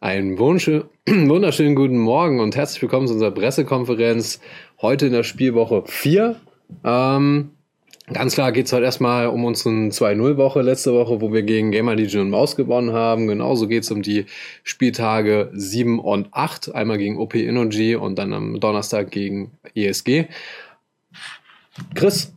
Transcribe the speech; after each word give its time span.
Einen 0.00 0.38
wunderschönen 0.38 1.74
guten 1.74 1.98
Morgen 1.98 2.38
und 2.38 2.54
herzlich 2.54 2.80
willkommen 2.80 3.08
zu 3.08 3.14
unserer 3.14 3.32
Pressekonferenz 3.32 4.38
heute 4.80 5.06
in 5.06 5.12
der 5.12 5.24
Spielwoche 5.24 5.82
4. 5.86 6.36
Ähm, 6.84 7.50
ganz 8.12 8.34
klar 8.34 8.52
geht 8.52 8.66
es 8.66 8.72
heute 8.72 8.84
erstmal 8.84 9.26
um 9.26 9.44
unseren 9.44 9.90
2-0-Woche 9.90 10.62
letzte 10.62 10.94
Woche, 10.94 11.20
wo 11.20 11.32
wir 11.32 11.42
gegen 11.42 11.72
Gamer 11.72 11.96
Legion 11.96 12.26
und 12.26 12.30
Maus 12.30 12.54
gewonnen 12.54 12.92
haben. 12.92 13.26
Genauso 13.26 13.66
geht 13.66 13.82
es 13.82 13.90
um 13.90 14.02
die 14.02 14.26
Spieltage 14.62 15.50
7 15.52 15.98
und 15.98 16.28
8, 16.30 16.72
einmal 16.76 16.98
gegen 16.98 17.18
OP 17.18 17.34
Energy 17.34 17.96
und 17.96 18.20
dann 18.20 18.32
am 18.32 18.60
Donnerstag 18.60 19.10
gegen 19.10 19.50
ESG. 19.74 20.26
Chris, 21.96 22.32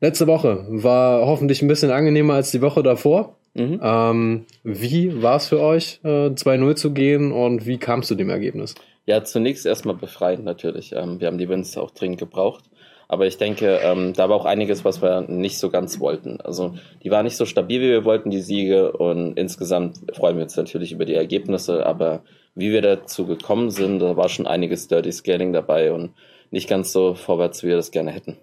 letzte 0.00 0.26
Woche 0.26 0.66
war 0.68 1.24
hoffentlich 1.26 1.62
ein 1.62 1.68
bisschen 1.68 1.92
angenehmer 1.92 2.34
als 2.34 2.50
die 2.50 2.60
Woche 2.60 2.82
davor. 2.82 3.37
Mhm. 3.58 3.80
Ähm, 3.82 4.44
wie 4.62 5.22
war 5.22 5.36
es 5.36 5.48
für 5.48 5.60
euch, 5.60 6.00
äh, 6.04 6.30
2-0 6.30 6.76
zu 6.76 6.92
gehen 6.92 7.32
und 7.32 7.66
wie 7.66 7.78
kam 7.78 8.00
es 8.00 8.06
zu 8.06 8.14
dem 8.14 8.30
Ergebnis? 8.30 8.74
Ja, 9.04 9.24
zunächst 9.24 9.66
erstmal 9.66 9.96
befreiend 9.96 10.44
natürlich. 10.44 10.92
Ähm, 10.92 11.20
wir 11.20 11.26
haben 11.26 11.38
die 11.38 11.48
Wins 11.48 11.76
auch 11.76 11.90
dringend 11.90 12.18
gebraucht. 12.18 12.64
Aber 13.08 13.26
ich 13.26 13.38
denke, 13.38 13.80
ähm, 13.82 14.12
da 14.12 14.28
war 14.28 14.36
auch 14.36 14.44
einiges, 14.44 14.84
was 14.84 15.00
wir 15.00 15.22
nicht 15.22 15.58
so 15.58 15.70
ganz 15.70 15.98
wollten. 15.98 16.42
Also 16.42 16.74
die 17.02 17.10
waren 17.10 17.24
nicht 17.24 17.38
so 17.38 17.46
stabil, 17.46 17.80
wie 17.80 17.88
wir 17.88 18.04
wollten, 18.04 18.30
die 18.30 18.42
Siege. 18.42 18.92
Und 18.92 19.38
insgesamt 19.38 19.96
freuen 20.12 20.36
wir 20.36 20.42
uns 20.42 20.56
natürlich 20.56 20.92
über 20.92 21.06
die 21.06 21.14
Ergebnisse. 21.14 21.86
Aber 21.86 22.22
wie 22.54 22.70
wir 22.70 22.82
dazu 22.82 23.26
gekommen 23.26 23.70
sind, 23.70 24.00
da 24.00 24.16
war 24.18 24.28
schon 24.28 24.46
einiges 24.46 24.88
Dirty 24.88 25.10
Scaling 25.10 25.54
dabei 25.54 25.90
und 25.92 26.10
nicht 26.50 26.68
ganz 26.68 26.92
so 26.92 27.14
vorwärts, 27.14 27.62
wie 27.62 27.68
wir 27.68 27.76
das 27.76 27.90
gerne 27.90 28.10
hätten. 28.10 28.36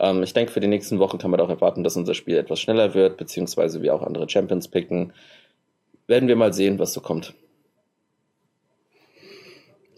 Ähm, 0.00 0.22
ich 0.22 0.32
denke, 0.32 0.52
für 0.52 0.60
die 0.60 0.68
nächsten 0.68 0.98
Wochen 0.98 1.18
kann 1.18 1.30
man 1.30 1.40
auch 1.40 1.48
erwarten, 1.48 1.84
dass 1.84 1.96
unser 1.96 2.14
Spiel 2.14 2.36
etwas 2.36 2.60
schneller 2.60 2.94
wird, 2.94 3.16
beziehungsweise 3.16 3.82
wir 3.82 3.94
auch 3.94 4.02
andere 4.02 4.28
Champions 4.28 4.68
picken. 4.68 5.12
Werden 6.06 6.28
wir 6.28 6.36
mal 6.36 6.52
sehen, 6.52 6.78
was 6.78 6.92
so 6.92 7.00
kommt. 7.00 7.34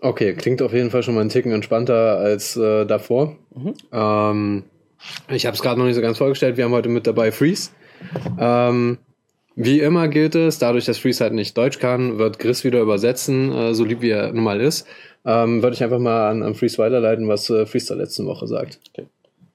Okay, 0.01 0.35
klingt 0.35 0.63
auf 0.63 0.73
jeden 0.73 0.91
Fall 0.91 1.03
schon 1.03 1.15
mal 1.15 1.21
einen 1.21 1.31
Ticken 1.31 1.53
entspannter 1.53 2.19
als 2.19 2.57
äh, 2.57 2.87
davor. 2.87 3.37
Mhm. 3.55 3.75
Ähm, 3.93 4.65
ich 5.29 5.47
habe 5.47 5.55
es 5.55 5.63
gerade 5.63 5.79
noch 5.79 5.87
nicht 5.87 5.95
so 5.95 6.01
ganz 6.01 6.19
vorgestellt. 6.19 6.57
Wir 6.57 6.65
haben 6.65 6.73
heute 6.73 6.89
mit 6.89 7.07
dabei 7.07 7.33
Freeze. 7.33 7.71
Ähm, 8.39 8.99
wie 9.57 9.81
immer 9.81 10.09
gilt 10.09 10.35
es, 10.35 10.59
dadurch, 10.59 10.87
dass 10.87 10.99
Freeze 10.99 11.23
halt 11.23 11.35
nicht 11.35 11.57
Deutsch 11.57 11.79
kann, 11.79 12.19
wird 12.19 12.39
Chris 12.39 12.65
wieder 12.65 12.81
übersetzen, 12.81 13.53
äh, 13.53 13.75
so 13.75 13.85
lieb 13.85 14.01
wie 14.01 14.11
er 14.11 14.33
nun 14.33 14.45
mal 14.45 14.61
ist. 14.61 14.87
Ähm, 15.27 15.63
Würde 15.63 15.75
ich 15.75 15.85
einfach 15.85 15.99
mal 15.99 16.31
an, 16.31 16.43
an 16.43 16.55
Freeze 16.55 16.79
weiterleiten, 16.79 17.29
was 17.29 17.51
äh, 17.51 17.67
Freeze 17.67 17.89
der 17.89 17.99
letzten 17.99 18.27
Woche 18.27 18.47
sagt. 18.47 18.81
Okay. 18.89 19.07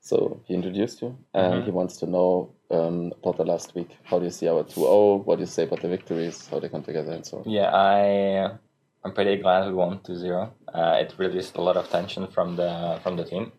So 0.05 0.39
he 0.45 0.53
introduced 0.53 1.01
you, 1.01 1.17
and 1.33 1.53
mm-hmm. 1.53 1.65
he 1.65 1.71
wants 1.71 1.97
to 1.97 2.05
know 2.05 2.51
um, 2.69 3.11
about 3.23 3.37
the 3.37 3.43
last 3.43 3.73
week. 3.73 3.89
How 4.03 4.19
do 4.19 4.25
you 4.25 4.29
see 4.29 4.47
our 4.47 4.63
2-0? 4.63 5.25
What 5.25 5.37
do 5.37 5.41
you 5.41 5.47
say 5.47 5.63
about 5.63 5.81
the 5.81 5.87
victories? 5.87 6.47
How 6.47 6.59
they 6.59 6.69
come 6.69 6.83
together 6.83 7.11
and 7.11 7.25
so 7.25 7.39
on. 7.39 7.49
Yeah, 7.49 7.71
I 7.73 8.51
I'm 9.03 9.13
pretty 9.13 9.37
glad 9.37 9.65
we 9.65 9.73
won 9.73 9.97
2-0. 10.01 10.51
Uh, 10.71 10.97
it 11.01 11.15
released 11.17 11.55
a 11.57 11.61
lot 11.61 11.75
of 11.75 11.89
tension 11.89 12.27
from 12.27 12.55
the 12.55 12.99
from 13.01 13.17
the 13.17 13.23
team. 13.23 13.51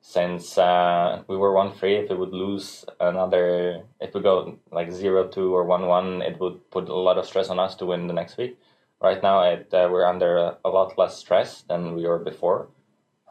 Since 0.00 0.56
uh, 0.58 1.24
we 1.26 1.36
were 1.36 1.52
1-3, 1.52 2.04
if 2.04 2.10
we 2.10 2.16
would 2.16 2.32
lose 2.32 2.84
another, 3.00 3.82
if 4.00 4.14
we 4.14 4.20
go 4.20 4.58
like 4.70 4.90
0-2 4.90 5.36
or 5.50 5.66
1-1, 5.66 6.22
it 6.22 6.38
would 6.38 6.70
put 6.70 6.88
a 6.88 6.94
lot 6.94 7.18
of 7.18 7.26
stress 7.26 7.48
on 7.48 7.58
us 7.58 7.74
to 7.76 7.86
win 7.86 8.06
the 8.06 8.14
next 8.14 8.38
week. 8.38 8.56
Right 9.02 9.20
now, 9.22 9.42
it, 9.42 9.74
uh, 9.74 9.88
we're 9.90 10.06
under 10.06 10.36
a, 10.36 10.58
a 10.64 10.70
lot 10.70 10.96
less 10.96 11.18
stress 11.18 11.62
than 11.62 11.96
we 11.96 12.06
were 12.06 12.20
before. 12.20 12.68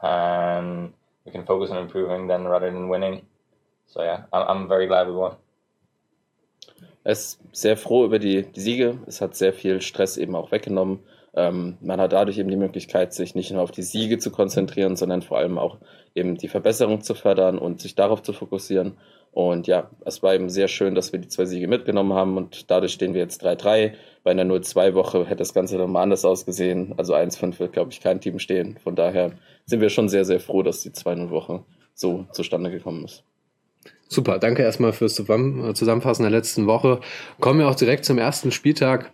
And 0.04 0.94
we 1.25 1.31
can 1.31 1.45
focus 1.45 1.70
on 1.72 1.78
improving 1.78 2.28
then 2.28 2.45
rather 2.45 2.72
than 2.72 2.89
winning. 2.89 3.25
So 3.88 4.02
yeah, 4.02 4.23
I'm 4.31 4.67
very 4.67 4.88
glad 4.88 5.08
we 5.08 5.16
won. 5.16 5.36
Er 7.03 7.14
ist 7.14 7.39
sehr 7.53 7.78
froh 7.78 8.06
über 8.06 8.20
die, 8.20 8.44
die 8.44 8.59
Siege. 8.59 9.00
Es 9.08 9.22
hat 9.22 9.36
sehr 9.36 9.53
viel 9.53 9.81
Stress 9.81 10.17
eben 10.17 10.36
auch 10.36 10.52
weggenommen. 10.52 11.00
Ähm, 11.34 11.78
man 11.81 12.02
hat 12.02 12.14
dadurch 12.14 12.38
eben 12.38 12.50
die 12.50 12.58
Möglichkeit, 12.58 13.14
sich 13.14 13.36
nicht 13.36 13.52
nur 13.52 13.62
auf 13.62 13.72
die 13.72 13.84
Siege 13.84 14.17
zu 14.17 14.31
konzentrieren, 14.31 14.95
sondern 14.95 15.22
vor 15.22 15.38
allem 15.38 15.58
auch 15.58 15.78
eben 16.16 16.36
die 16.36 16.47
Verbesserung 16.47 17.02
zu 17.02 17.14
fördern 17.14 17.58
und 17.58 17.80
sich 17.80 17.95
darauf 17.95 18.22
zu 18.22 18.34
fokussieren. 18.34 18.97
Und 19.31 19.68
ja, 19.68 19.90
es 20.06 20.24
war 20.24 20.34
eben 20.34 20.50
sehr 20.50 20.68
schön, 20.68 20.96
dass 20.96 21.12
wir 21.12 21.19
die 21.19 21.28
zwei 21.28 21.46
Siege 21.46 21.68
mitgenommen 21.68 22.13
haben 22.13 22.36
und 22.36 22.69
dadurch 22.72 22.94
stehen 22.94 23.13
wir 23.13 23.22
jetzt 23.22 23.46
3-3. 23.46 23.94
Bei 24.29 24.34
einer 24.34 24.45
0-2-Woche 24.45 25.25
hätte 25.25 25.38
das 25.38 25.56
Ganze 25.56 25.78
nochmal 25.78 26.03
anders 26.03 26.23
ausgesehen. 26.23 26.94
Also 26.97 27.16
1-5 27.16 27.57
wird, 27.57 27.73
glaube 27.73 27.90
ich, 27.91 28.00
kein 28.00 28.22
Team 28.22 28.38
stehen. 28.38 28.78
Von 28.84 28.94
daher 28.95 29.31
sind 29.66 29.81
wir 29.81 29.90
schon 29.90 30.07
sehr, 30.07 30.23
sehr 30.23 30.40
froh, 30.40 30.62
dass 30.62 30.81
die 30.81 30.91
2-0-Woche 30.91 31.63
so 31.95 32.28
zustande 32.31 32.69
gekommen 32.69 33.06
ist. 33.06 33.23
Super, 34.07 34.38
danke 34.38 34.62
erstmal 34.62 34.94
fürs 34.94 35.16
Zusammenfassen 35.16 36.22
der 36.22 36.29
letzten 36.29 36.68
Woche. 36.68 37.00
Kommen 37.39 37.57
wir 37.57 37.69
auch 37.69 37.73
direkt 37.73 38.06
zum 38.06 38.19
ersten 38.19 38.51
Spieltag 38.51 39.12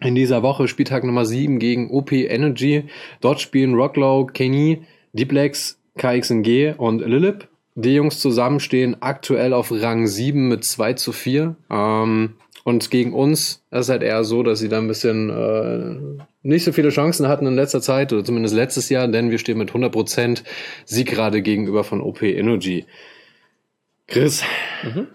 in 0.00 0.14
dieser 0.14 0.44
Woche, 0.44 0.68
Spieltag 0.68 1.02
Nummer 1.02 1.24
7 1.24 1.58
gegen 1.58 1.90
OP 1.90 2.12
Energy. 2.12 2.84
Dort 3.20 3.40
spielen 3.40 3.74
Rocklow, 3.74 4.26
Kenny, 4.26 4.82
Deeplex, 5.14 5.80
KXNG 5.98 6.74
und 6.78 7.00
Lilip. 7.00 7.48
Die 7.74 7.96
Jungs 7.96 8.20
zusammen 8.20 8.60
stehen 8.60 9.02
aktuell 9.02 9.52
auf 9.52 9.72
Rang 9.72 10.06
7 10.06 10.46
mit 10.46 10.64
2 10.64 10.92
zu 10.92 11.10
4. 11.10 11.56
Ähm, 11.70 12.34
und 12.64 12.90
gegen 12.90 13.12
uns 13.12 13.62
ist 13.70 13.80
es 13.80 13.88
halt 13.90 14.02
eher 14.02 14.24
so, 14.24 14.42
dass 14.42 14.58
sie 14.58 14.70
da 14.70 14.78
ein 14.78 14.88
bisschen 14.88 15.28
äh, 15.28 16.22
nicht 16.42 16.64
so 16.64 16.72
viele 16.72 16.88
Chancen 16.88 17.28
hatten 17.28 17.46
in 17.46 17.54
letzter 17.54 17.82
Zeit, 17.82 18.12
oder 18.12 18.24
zumindest 18.24 18.54
letztes 18.54 18.88
Jahr, 18.88 19.06
denn 19.06 19.30
wir 19.30 19.38
stehen 19.38 19.58
mit 19.58 19.70
100% 19.70 20.42
Sieg 20.86 21.10
gerade 21.10 21.42
gegenüber 21.42 21.84
von 21.84 22.00
OP 22.00 22.22
Energy. 22.22 22.86
Chris, 24.06 24.42
mhm. 24.82 25.08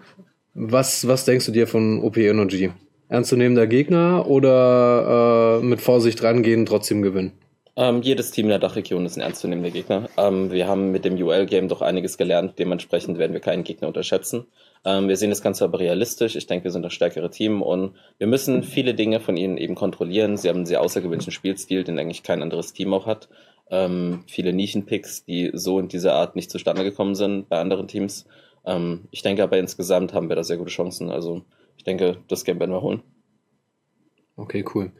was, 0.54 1.08
was 1.08 1.24
denkst 1.24 1.46
du 1.46 1.52
dir 1.52 1.66
von 1.66 2.02
OP 2.02 2.16
Energy? 2.16 2.70
Ernstzunehmender 3.08 3.66
Gegner 3.66 4.28
oder 4.28 5.58
äh, 5.60 5.64
mit 5.64 5.80
Vorsicht 5.80 6.22
rangehen, 6.22 6.66
trotzdem 6.66 7.02
gewinnen? 7.02 7.32
Ähm, 7.74 8.02
jedes 8.02 8.30
Team 8.30 8.46
in 8.46 8.50
der 8.50 8.58
Dachregion 8.60 9.06
ist 9.06 9.16
ein 9.16 9.22
ernstzunehmender 9.22 9.70
Gegner. 9.70 10.08
Ähm, 10.16 10.52
wir 10.52 10.68
haben 10.68 10.92
mit 10.92 11.04
dem 11.04 11.14
UL-Game 11.14 11.66
doch 11.66 11.82
einiges 11.82 12.16
gelernt. 12.16 12.60
Dementsprechend 12.60 13.18
werden 13.18 13.32
wir 13.32 13.40
keinen 13.40 13.64
Gegner 13.64 13.88
unterschätzen. 13.88 14.46
Ähm, 14.84 15.08
wir 15.08 15.16
sehen 15.16 15.30
das 15.30 15.42
Ganze 15.42 15.64
aber 15.64 15.78
realistisch. 15.78 16.36
Ich 16.36 16.46
denke, 16.46 16.64
wir 16.64 16.70
sind 16.70 16.82
das 16.82 16.94
stärkere 16.94 17.30
Team 17.30 17.62
und 17.62 17.94
wir 18.18 18.26
müssen 18.26 18.62
viele 18.62 18.94
Dinge 18.94 19.20
von 19.20 19.36
ihnen 19.36 19.58
eben 19.58 19.74
kontrollieren. 19.74 20.36
Sie 20.36 20.48
haben 20.48 20.56
einen 20.56 20.66
sehr 20.66 20.80
außergewöhnlichen 20.80 21.32
Spielstil, 21.32 21.84
den 21.84 21.98
eigentlich 21.98 22.22
kein 22.22 22.42
anderes 22.42 22.72
Team 22.72 22.94
auch 22.94 23.06
hat. 23.06 23.28
Ähm, 23.70 24.24
viele 24.26 24.52
Nischenpicks, 24.52 25.24
die 25.24 25.50
so 25.52 25.78
in 25.78 25.88
dieser 25.88 26.14
Art 26.14 26.34
nicht 26.34 26.50
zustande 26.50 26.82
gekommen 26.82 27.14
sind 27.14 27.48
bei 27.48 27.60
anderen 27.60 27.88
Teams. 27.88 28.26
Ähm, 28.64 29.08
ich 29.10 29.22
denke 29.22 29.42
aber 29.42 29.58
insgesamt 29.58 30.14
haben 30.14 30.28
wir 30.28 30.36
da 30.36 30.44
sehr 30.44 30.56
gute 30.56 30.70
Chancen. 30.70 31.10
Also 31.10 31.42
ich 31.76 31.84
denke, 31.84 32.18
das 32.28 32.44
Game 32.44 32.58
werden 32.58 32.72
wir 32.72 32.82
holen. 32.82 33.02
Okay, 34.36 34.64
cool. 34.74 34.92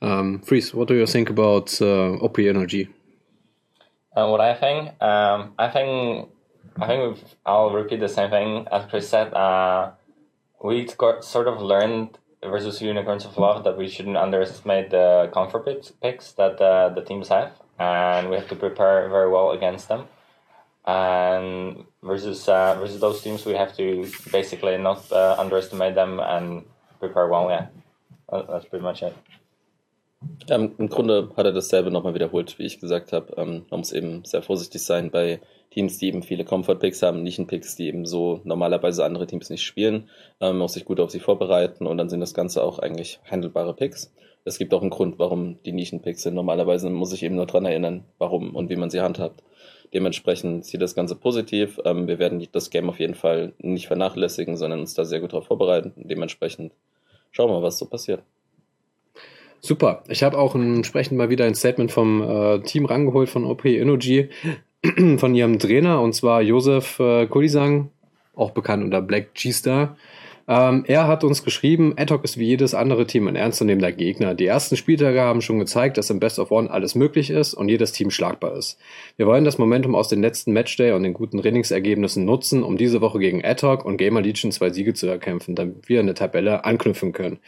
Um, 0.00 0.42
Freeze, 0.42 0.74
what 0.74 0.88
do 0.88 0.94
you 0.94 1.06
think 1.06 1.30
about 1.30 1.80
uh, 1.80 2.22
OP 2.22 2.38
Energy? 2.38 2.88
Uh, 4.14 4.28
what 4.30 4.40
I 4.40 4.54
think, 4.54 4.92
um, 5.00 5.52
I 5.58 5.68
think, 5.68 6.28
I 6.80 6.86
think 6.86 7.18
I'll 7.44 7.70
repeat 7.70 8.00
the 8.00 8.08
same 8.08 8.30
thing 8.30 8.66
as 8.70 8.84
Chris 8.90 9.08
said. 9.08 9.32
Uh, 9.32 9.92
we 10.62 10.88
sort 11.20 11.48
of 11.48 11.62
learned 11.62 12.18
versus 12.42 12.80
Unicorns 12.80 13.24
of 13.24 13.36
Love 13.38 13.64
that 13.64 13.76
we 13.76 13.88
shouldn't 13.88 14.16
underestimate 14.16 14.90
the 14.90 15.30
comfort 15.32 15.92
picks 16.02 16.32
that 16.32 16.60
uh, 16.60 16.90
the 16.90 17.02
teams 17.02 17.28
have, 17.28 17.52
and 17.78 18.28
we 18.28 18.36
have 18.36 18.48
to 18.48 18.56
prepare 18.56 19.08
very 19.08 19.30
well 19.30 19.52
against 19.52 19.88
them. 19.88 20.06
And 20.86 21.84
versus 22.02 22.48
uh, 22.48 22.76
versus 22.78 23.00
those 23.00 23.20
teams, 23.22 23.44
we 23.44 23.54
have 23.54 23.76
to 23.76 24.08
basically 24.30 24.76
not 24.78 25.10
uh, 25.10 25.36
underestimate 25.38 25.94
them 25.94 26.20
and 26.20 26.64
prepare 27.00 27.26
well. 27.26 27.50
Yeah, 27.50 27.66
that's 28.30 28.66
pretty 28.66 28.84
much 28.84 29.02
it. 29.02 29.16
Ähm, 30.48 30.74
Im 30.78 30.88
Grunde 30.88 31.30
hat 31.36 31.46
er 31.46 31.52
dasselbe 31.52 31.90
nochmal 31.90 32.14
wiederholt, 32.14 32.58
wie 32.58 32.64
ich 32.64 32.80
gesagt 32.80 33.12
habe. 33.12 33.34
Ähm, 33.36 33.66
man 33.70 33.80
muss 33.80 33.92
eben 33.92 34.24
sehr 34.24 34.42
vorsichtig 34.42 34.82
sein 34.82 35.10
bei 35.10 35.40
Teams, 35.70 35.98
die 35.98 36.08
eben 36.08 36.22
viele 36.22 36.44
Comfort-Picks 36.44 37.02
haben, 37.02 37.22
Nischen-Picks, 37.22 37.76
die 37.76 37.88
eben 37.88 38.06
so 38.06 38.40
normalerweise 38.44 39.04
andere 39.04 39.26
Teams 39.26 39.50
nicht 39.50 39.62
spielen. 39.62 40.08
Ähm, 40.40 40.56
man 40.56 40.58
muss 40.58 40.74
sich 40.74 40.84
gut 40.84 41.00
auf 41.00 41.10
sie 41.10 41.20
vorbereiten 41.20 41.86
und 41.86 41.98
dann 41.98 42.08
sind 42.08 42.20
das 42.20 42.34
Ganze 42.34 42.62
auch 42.62 42.78
eigentlich 42.78 43.20
handelbare 43.30 43.74
Picks. 43.74 44.12
Es 44.44 44.58
gibt 44.58 44.72
auch 44.72 44.80
einen 44.80 44.90
Grund, 44.90 45.18
warum 45.18 45.58
die 45.64 45.72
Nischen-Picks 45.72 46.22
sind. 46.22 46.34
Normalerweise 46.34 46.88
muss 46.88 47.12
ich 47.12 47.22
eben 47.22 47.34
nur 47.34 47.46
dran 47.46 47.66
erinnern, 47.66 48.04
warum 48.18 48.54
und 48.54 48.70
wie 48.70 48.76
man 48.76 48.90
sie 48.90 49.00
handhabt. 49.00 49.42
Dementsprechend 49.92 50.64
sieht 50.64 50.80
das 50.80 50.94
Ganze 50.94 51.16
positiv. 51.16 51.80
Ähm, 51.84 52.06
wir 52.06 52.18
werden 52.18 52.46
das 52.52 52.70
Game 52.70 52.88
auf 52.88 53.00
jeden 53.00 53.14
Fall 53.14 53.52
nicht 53.58 53.86
vernachlässigen, 53.88 54.56
sondern 54.56 54.80
uns 54.80 54.94
da 54.94 55.04
sehr 55.04 55.20
gut 55.20 55.32
darauf 55.32 55.46
vorbereiten. 55.46 55.92
Dementsprechend 55.96 56.72
schauen 57.32 57.50
wir 57.50 57.54
mal, 57.54 57.62
was 57.62 57.78
so 57.78 57.86
passiert. 57.86 58.22
Super. 59.66 60.04
Ich 60.06 60.22
habe 60.22 60.38
auch 60.38 60.54
entsprechend 60.54 61.18
mal 61.18 61.28
wieder 61.28 61.44
ein 61.44 61.56
Statement 61.56 61.90
vom 61.90 62.22
äh, 62.22 62.60
Team 62.60 62.84
rangeholt 62.84 63.28
von 63.28 63.44
OP 63.44 63.64
Energy, 63.64 64.28
von 65.16 65.34
ihrem 65.34 65.58
Trainer, 65.58 66.00
und 66.02 66.12
zwar 66.12 66.40
Josef 66.40 67.00
äh, 67.00 67.26
Kulisang, 67.26 67.90
auch 68.36 68.52
bekannt 68.52 68.84
unter 68.84 69.02
Black 69.02 69.34
G-Star. 69.34 69.96
Ähm, 70.48 70.84
er 70.86 71.08
hat 71.08 71.24
uns 71.24 71.42
geschrieben, 71.42 71.94
Adhoc 71.96 72.22
ist 72.22 72.38
wie 72.38 72.46
jedes 72.46 72.74
andere 72.74 73.06
Team 73.06 73.26
ein 73.26 73.34
ernstzunehmender 73.34 73.90
Gegner. 73.90 74.34
Die 74.34 74.46
ersten 74.46 74.76
Spieltage 74.76 75.20
haben 75.20 75.40
schon 75.40 75.58
gezeigt, 75.58 75.98
dass 75.98 76.10
im 76.10 76.20
Best 76.20 76.38
of 76.38 76.52
One 76.52 76.70
alles 76.70 76.94
möglich 76.94 77.30
ist 77.30 77.54
und 77.54 77.68
jedes 77.68 77.90
Team 77.90 78.10
schlagbar 78.10 78.56
ist. 78.56 78.78
Wir 79.16 79.26
wollen 79.26 79.44
das 79.44 79.58
Momentum 79.58 79.96
aus 79.96 80.08
dem 80.08 80.22
letzten 80.22 80.52
Matchday 80.52 80.92
und 80.92 81.02
den 81.02 81.14
guten 81.14 81.38
Trainingsergebnissen 81.42 82.24
nutzen, 82.24 82.62
um 82.62 82.76
diese 82.76 83.00
Woche 83.00 83.18
gegen 83.18 83.44
Adhoc 83.44 83.84
und 83.84 83.96
Gamer 83.96 84.22
Legion 84.22 84.52
zwei 84.52 84.70
Siege 84.70 84.94
zu 84.94 85.08
erkämpfen, 85.08 85.56
damit 85.56 85.88
wir 85.88 85.98
in 85.98 86.06
der 86.06 86.14
Tabelle 86.14 86.64
anknüpfen 86.64 87.12
können. 87.12 87.38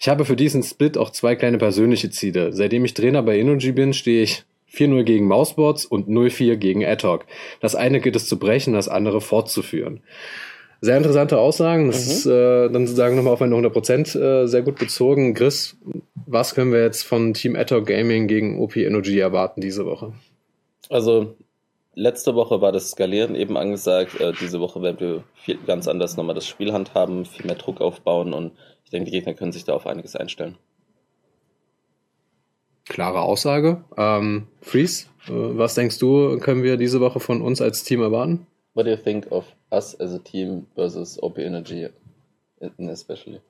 Ich 0.00 0.08
habe 0.08 0.24
für 0.24 0.36
diesen 0.36 0.64
Split 0.64 0.98
auch 0.98 1.10
zwei 1.10 1.36
kleine 1.36 1.58
persönliche 1.58 2.10
Ziele. 2.10 2.52
Seitdem 2.52 2.84
ich 2.84 2.94
Trainer 2.94 3.22
bei 3.22 3.38
Energy 3.38 3.70
bin, 3.70 3.92
stehe 3.92 4.22
ich 4.24 4.44
4-0 4.72 5.04
gegen 5.04 5.26
Mousebots 5.26 5.86
und 5.86 6.08
0-4 6.08 6.56
gegen 6.56 6.84
Adhoc. 6.84 7.24
Das 7.60 7.74
eine 7.74 8.00
gilt 8.00 8.16
es 8.16 8.26
zu 8.26 8.38
brechen, 8.38 8.74
das 8.74 8.88
andere 8.88 9.20
fortzuführen. 9.20 10.00
Sehr 10.80 10.96
interessante 10.96 11.38
Aussagen. 11.38 11.88
Das 11.88 12.06
mhm. 12.06 12.12
ist 12.12 12.26
äh, 12.26 12.68
dann 12.70 12.86
sozusagen 12.86 13.16
nochmal 13.16 13.32
auf 13.32 13.42
eine 13.42 13.54
100% 13.56 14.18
äh, 14.18 14.46
sehr 14.46 14.62
gut 14.62 14.78
bezogen. 14.78 15.34
Chris, 15.34 15.76
was 16.26 16.54
können 16.54 16.72
wir 16.72 16.82
jetzt 16.82 17.02
von 17.02 17.34
Team 17.34 17.56
Adhoc 17.56 17.86
Gaming 17.86 18.28
gegen 18.28 18.60
OP 18.60 18.76
Energy 18.76 19.18
erwarten 19.18 19.60
diese 19.60 19.86
Woche? 19.86 20.12
Also 20.88 21.34
letzte 21.94 22.34
Woche 22.36 22.60
war 22.60 22.70
das 22.70 22.92
Skalieren 22.92 23.34
eben 23.34 23.56
angesagt. 23.56 24.20
Äh, 24.20 24.32
diese 24.40 24.60
Woche 24.60 24.80
werden 24.80 25.00
wir 25.00 25.24
viel, 25.34 25.58
ganz 25.66 25.88
anders 25.88 26.16
nochmal 26.16 26.36
das 26.36 26.46
Spiel 26.46 26.72
handhaben, 26.72 27.24
viel 27.24 27.46
mehr 27.46 27.56
Druck 27.56 27.80
aufbauen 27.80 28.32
und 28.32 28.52
ich 28.84 28.90
denke, 28.90 29.10
die 29.10 29.16
Gegner 29.16 29.34
können 29.34 29.52
sich 29.52 29.64
da 29.64 29.74
auf 29.74 29.86
einiges 29.86 30.14
einstellen. 30.14 30.56
Klare 32.86 33.20
Aussage. 33.20 33.84
Ähm, 33.98 34.46
Freeze, 34.62 35.06
äh, 35.26 35.32
was 35.32 35.74
denkst 35.74 35.98
du, 35.98 36.38
können 36.38 36.62
wir 36.62 36.76
diese 36.76 37.00
Woche 37.00 37.20
von 37.20 37.42
uns 37.42 37.60
als 37.60 37.82
Team 37.82 38.00
erwarten? 38.00 38.46
What 38.74 38.86
do 38.86 38.90
you 38.90 38.96
think 38.96 39.30
of 39.32 39.44
us 39.70 39.94
as 39.94 40.14
a 40.14 40.18
team 40.18 40.66
versus 40.76 41.18
OP 41.22 41.38
Energy, 41.38 41.88
especially? 42.78 43.40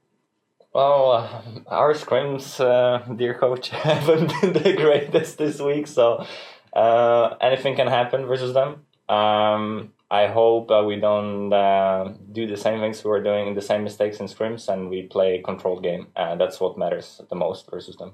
Well, 0.75 1.13
uh, 1.13 1.43
our 1.67 1.95
scrims, 1.95 2.61
uh, 2.61 3.13
dear 3.15 3.35
coach, 3.35 3.69
haven't 3.71 4.33
been 4.41 4.53
the 4.53 4.75
greatest 4.75 5.39
this 5.39 5.61
week, 5.61 5.87
so 5.87 6.27
uh, 6.73 7.37
anything 7.41 7.75
can 7.77 7.89
happen 7.89 8.27
versus 8.27 8.53
them. 8.53 8.85
Um, 9.09 9.93
I 10.11 10.27
hope 10.27 10.71
uh, 10.71 10.85
we 10.87 10.97
don't 10.97 11.53
uh, 11.53 12.13
do 12.33 12.47
the 12.47 12.57
same 12.57 12.81
things 12.81 13.03
we 13.05 13.11
were 13.11 13.23
doing, 13.23 13.55
the 13.55 13.63
same 13.63 13.85
mistakes 13.85 14.21
in 14.21 14.27
scrims, 14.27 14.69
and 14.69 14.91
we 14.91 15.03
play 15.03 15.37
a 15.37 15.43
controlled 15.43 15.83
game. 15.83 16.09
Uh, 16.15 16.37
that's 16.37 16.61
what 16.61 16.79
matters 16.79 17.21
the 17.29 17.37
most 17.37 17.71
versus 17.71 17.97
them. 17.97 18.13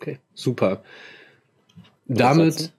Okay, 0.00 0.18
super. 0.34 0.80
Damit. 2.10 2.70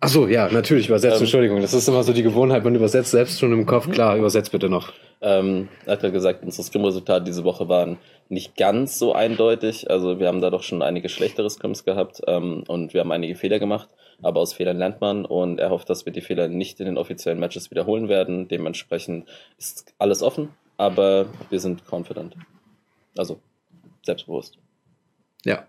Achso, 0.00 0.26
ja, 0.26 0.48
natürlich 0.50 0.88
übersetzt. 0.88 1.16
Ähm, 1.16 1.22
Entschuldigung, 1.22 1.60
das 1.60 1.72
ist 1.72 1.88
immer 1.88 2.02
so 2.02 2.12
die 2.12 2.22
Gewohnheit, 2.22 2.64
man 2.64 2.74
übersetzt 2.74 3.10
selbst 3.10 3.40
schon 3.40 3.52
im 3.52 3.64
Kopf. 3.64 3.90
Klar, 3.90 4.16
übersetzt 4.16 4.52
bitte 4.52 4.68
noch. 4.68 4.92
Ähm, 5.22 5.68
er 5.86 5.92
hat 5.92 6.02
ja 6.02 6.10
gesagt, 6.10 6.44
unsere 6.44 6.62
Scrim-Resultate 6.62 7.24
diese 7.24 7.44
Woche 7.44 7.68
waren 7.68 7.96
nicht 8.28 8.56
ganz 8.56 8.98
so 8.98 9.14
eindeutig. 9.14 9.90
Also 9.90 10.20
wir 10.20 10.28
haben 10.28 10.42
da 10.42 10.50
doch 10.50 10.62
schon 10.62 10.82
einige 10.82 11.08
schlechtere 11.08 11.48
Scrims 11.48 11.84
gehabt 11.84 12.20
ähm, 12.26 12.64
und 12.68 12.92
wir 12.92 13.00
haben 13.00 13.12
einige 13.12 13.34
Fehler 13.36 13.58
gemacht, 13.58 13.88
aber 14.20 14.40
aus 14.40 14.52
Fehlern 14.52 14.76
lernt 14.76 15.00
man 15.00 15.24
und 15.24 15.58
er 15.58 15.70
hofft, 15.70 15.88
dass 15.88 16.04
wir 16.04 16.12
die 16.12 16.20
Fehler 16.20 16.48
nicht 16.48 16.78
in 16.80 16.86
den 16.86 16.98
offiziellen 16.98 17.40
Matches 17.40 17.70
wiederholen 17.70 18.08
werden. 18.10 18.48
Dementsprechend 18.48 19.26
ist 19.58 19.94
alles 19.98 20.22
offen, 20.22 20.50
aber 20.76 21.26
wir 21.48 21.60
sind 21.60 21.82
confident. 21.90 22.36
Also 23.16 23.40
selbstbewusst. 24.02 24.58
Ja, 25.44 25.66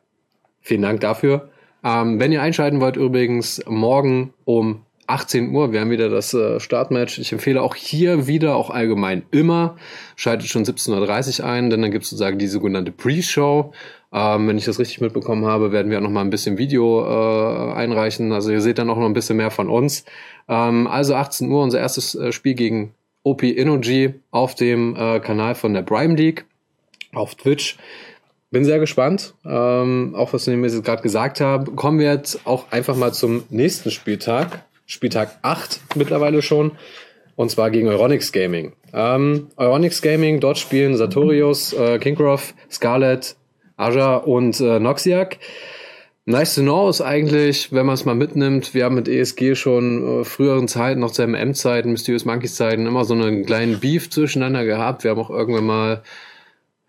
Vielen 0.67 0.81
Dank 0.81 0.99
dafür. 0.99 1.49
Ähm, 1.83 2.19
wenn 2.19 2.31
ihr 2.31 2.41
einschalten 2.41 2.81
wollt, 2.81 2.97
übrigens 2.97 3.61
morgen 3.67 4.33
um 4.45 4.81
18 5.07 5.53
Uhr, 5.55 5.71
wir 5.71 5.79
haben 5.79 5.89
wieder 5.89 6.09
das 6.09 6.33
äh, 6.33 6.59
Startmatch. 6.59 7.17
Ich 7.17 7.31
empfehle 7.31 7.61
auch 7.61 7.75
hier 7.75 8.27
wieder, 8.27 8.55
auch 8.55 8.69
allgemein 8.69 9.23
immer, 9.31 9.77
schaltet 10.17 10.49
schon 10.49 10.65
17.30 10.65 11.39
Uhr 11.39 11.45
ein, 11.47 11.69
denn 11.69 11.81
dann 11.81 11.91
gibt 11.91 12.03
es 12.03 12.09
sozusagen 12.09 12.37
die 12.37 12.47
sogenannte 12.47 12.91
Pre-Show. 12.91 13.71
Ähm, 14.11 14.47
wenn 14.47 14.57
ich 14.57 14.65
das 14.65 14.79
richtig 14.79 15.01
mitbekommen 15.01 15.45
habe, 15.45 15.71
werden 15.71 15.89
wir 15.89 15.97
auch 15.97 16.03
noch 16.03 16.09
mal 16.09 16.21
ein 16.21 16.29
bisschen 16.29 16.57
Video 16.57 17.05
äh, 17.05 17.73
einreichen. 17.73 18.31
Also 18.33 18.51
ihr 18.51 18.61
seht 18.61 18.77
dann 18.79 18.89
auch 18.89 18.97
noch 18.97 19.05
ein 19.05 19.13
bisschen 19.13 19.37
mehr 19.37 19.51
von 19.51 19.69
uns. 19.69 20.03
Ähm, 20.49 20.87
also 20.87 21.15
18 21.15 21.49
Uhr, 21.49 21.63
unser 21.63 21.79
erstes 21.79 22.15
äh, 22.15 22.31
Spiel 22.31 22.53
gegen 22.53 22.93
OP 23.23 23.43
Energy 23.43 24.13
auf 24.31 24.55
dem 24.55 24.95
äh, 24.95 25.19
Kanal 25.19 25.55
von 25.55 25.73
der 25.73 25.81
Prime 25.81 26.15
League 26.15 26.45
auf 27.13 27.35
Twitch. 27.35 27.77
Bin 28.49 28.63
sehr 28.63 28.79
gespannt, 28.79 29.33
ähm, 29.45 30.15
auch 30.15 30.31
was 30.31 30.47
wir 30.47 30.57
jetzt 30.57 30.83
gerade 30.85 31.01
gesagt 31.01 31.41
haben. 31.41 31.75
Kommen 31.75 31.99
wir 31.99 32.13
jetzt 32.13 32.45
auch 32.45 32.71
einfach 32.71 32.95
mal 32.95 33.11
zum 33.11 33.43
nächsten 33.49 33.91
Spieltag. 33.91 34.63
Spieltag 34.85 35.37
8 35.41 35.81
mittlerweile 35.95 36.41
schon. 36.41 36.71
Und 37.35 37.51
zwar 37.51 37.69
gegen 37.71 37.89
Euronics 37.89 38.31
Gaming. 38.31 38.71
Ähm, 38.93 39.49
Euronics 39.57 40.01
Gaming, 40.01 40.39
dort 40.39 40.57
spielen 40.57 40.95
Sartorius, 40.95 41.73
äh, 41.73 41.99
Kingcroft, 41.99 42.55
Scarlet, 42.71 43.35
Aja 43.75 44.15
und 44.15 44.59
äh, 44.61 44.79
Noxiac. 44.79 45.37
Nice 46.25 46.55
to 46.55 46.61
know 46.61 46.89
ist 46.89 47.01
eigentlich, 47.01 47.71
wenn 47.73 47.85
man 47.85 47.93
es 47.93 48.05
mal 48.05 48.15
mitnimmt, 48.15 48.73
wir 48.73 48.85
haben 48.85 48.95
mit 48.95 49.07
ESG 49.07 49.55
schon 49.55 50.21
äh, 50.21 50.23
früheren 50.23 50.67
Zeiten, 50.67 51.01
noch 51.01 51.11
zu 51.11 51.21
MM-Zeiten, 51.21 51.91
Mysterious 51.91 52.25
Monkeys 52.25 52.55
Zeiten, 52.55 52.85
immer 52.85 53.05
so 53.05 53.13
einen 53.13 53.45
kleinen 53.45 53.79
Beef 53.79 54.09
zwischeneinander 54.09 54.65
gehabt. 54.65 55.03
Wir 55.03 55.11
haben 55.11 55.21
auch 55.21 55.29
irgendwann 55.29 55.65
mal 55.65 56.01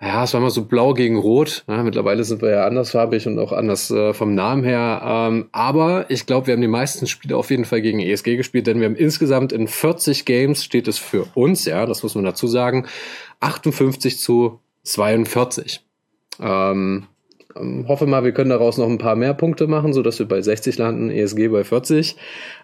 ja, 0.01 0.23
es 0.23 0.33
war 0.33 0.41
mal 0.41 0.51
so 0.51 0.65
blau 0.65 0.95
gegen 0.95 1.17
rot. 1.17 1.65
Ja, 1.67 1.83
mittlerweile 1.83 2.23
sind 2.23 2.41
wir 2.41 2.51
ja 2.51 2.67
andersfarbig 2.67 3.27
und 3.27 3.39
auch 3.41 3.51
anders 3.51 3.91
äh, 3.91 4.15
vom 4.15 4.35
Namen 4.35 4.63
her. 4.63 5.03
Ähm, 5.05 5.49
aber 5.51 6.07
ich 6.09 6.25
glaube, 6.25 6.47
wir 6.47 6.55
haben 6.55 6.61
die 6.61 6.69
meisten 6.69 7.09
Spiele 7.09 7.37
auf 7.37 7.51
jeden 7.51 7.65
Fall 7.65 7.83
gegen 7.83 7.99
ESG 7.99 8.37
gespielt, 8.37 8.69
denn 8.69 8.79
wir 8.79 8.87
haben 8.87 8.95
insgesamt 8.95 9.53
in 9.53 9.67
40 9.67 10.25
Games 10.25 10.63
steht 10.63 10.87
es 10.87 10.99
für 10.99 11.27
uns, 11.35 11.65
ja, 11.65 11.85
das 11.85 12.05
muss 12.05 12.15
man 12.15 12.25
dazu 12.25 12.47
sagen, 12.47 12.87
58 13.41 14.21
zu 14.21 14.61
42. 14.85 15.81
Ähm, 16.41 17.09
ähm, 17.57 17.87
hoffe 17.89 18.07
mal, 18.07 18.25
wir 18.25 18.33
können 18.33 18.51
daraus 18.51 18.79
noch 18.79 18.89
ein 18.89 18.99
paar 18.99 19.17
mehr 19.17 19.35
Punkte 19.35 19.67
machen, 19.67 19.93
so 19.93 20.03
dass 20.03 20.21
wir 20.21 20.27
bei 20.27 20.41
60 20.41 20.79
landen, 20.79 21.11
ESG 21.11 21.49
bei 21.49 21.65
40. 21.65 22.17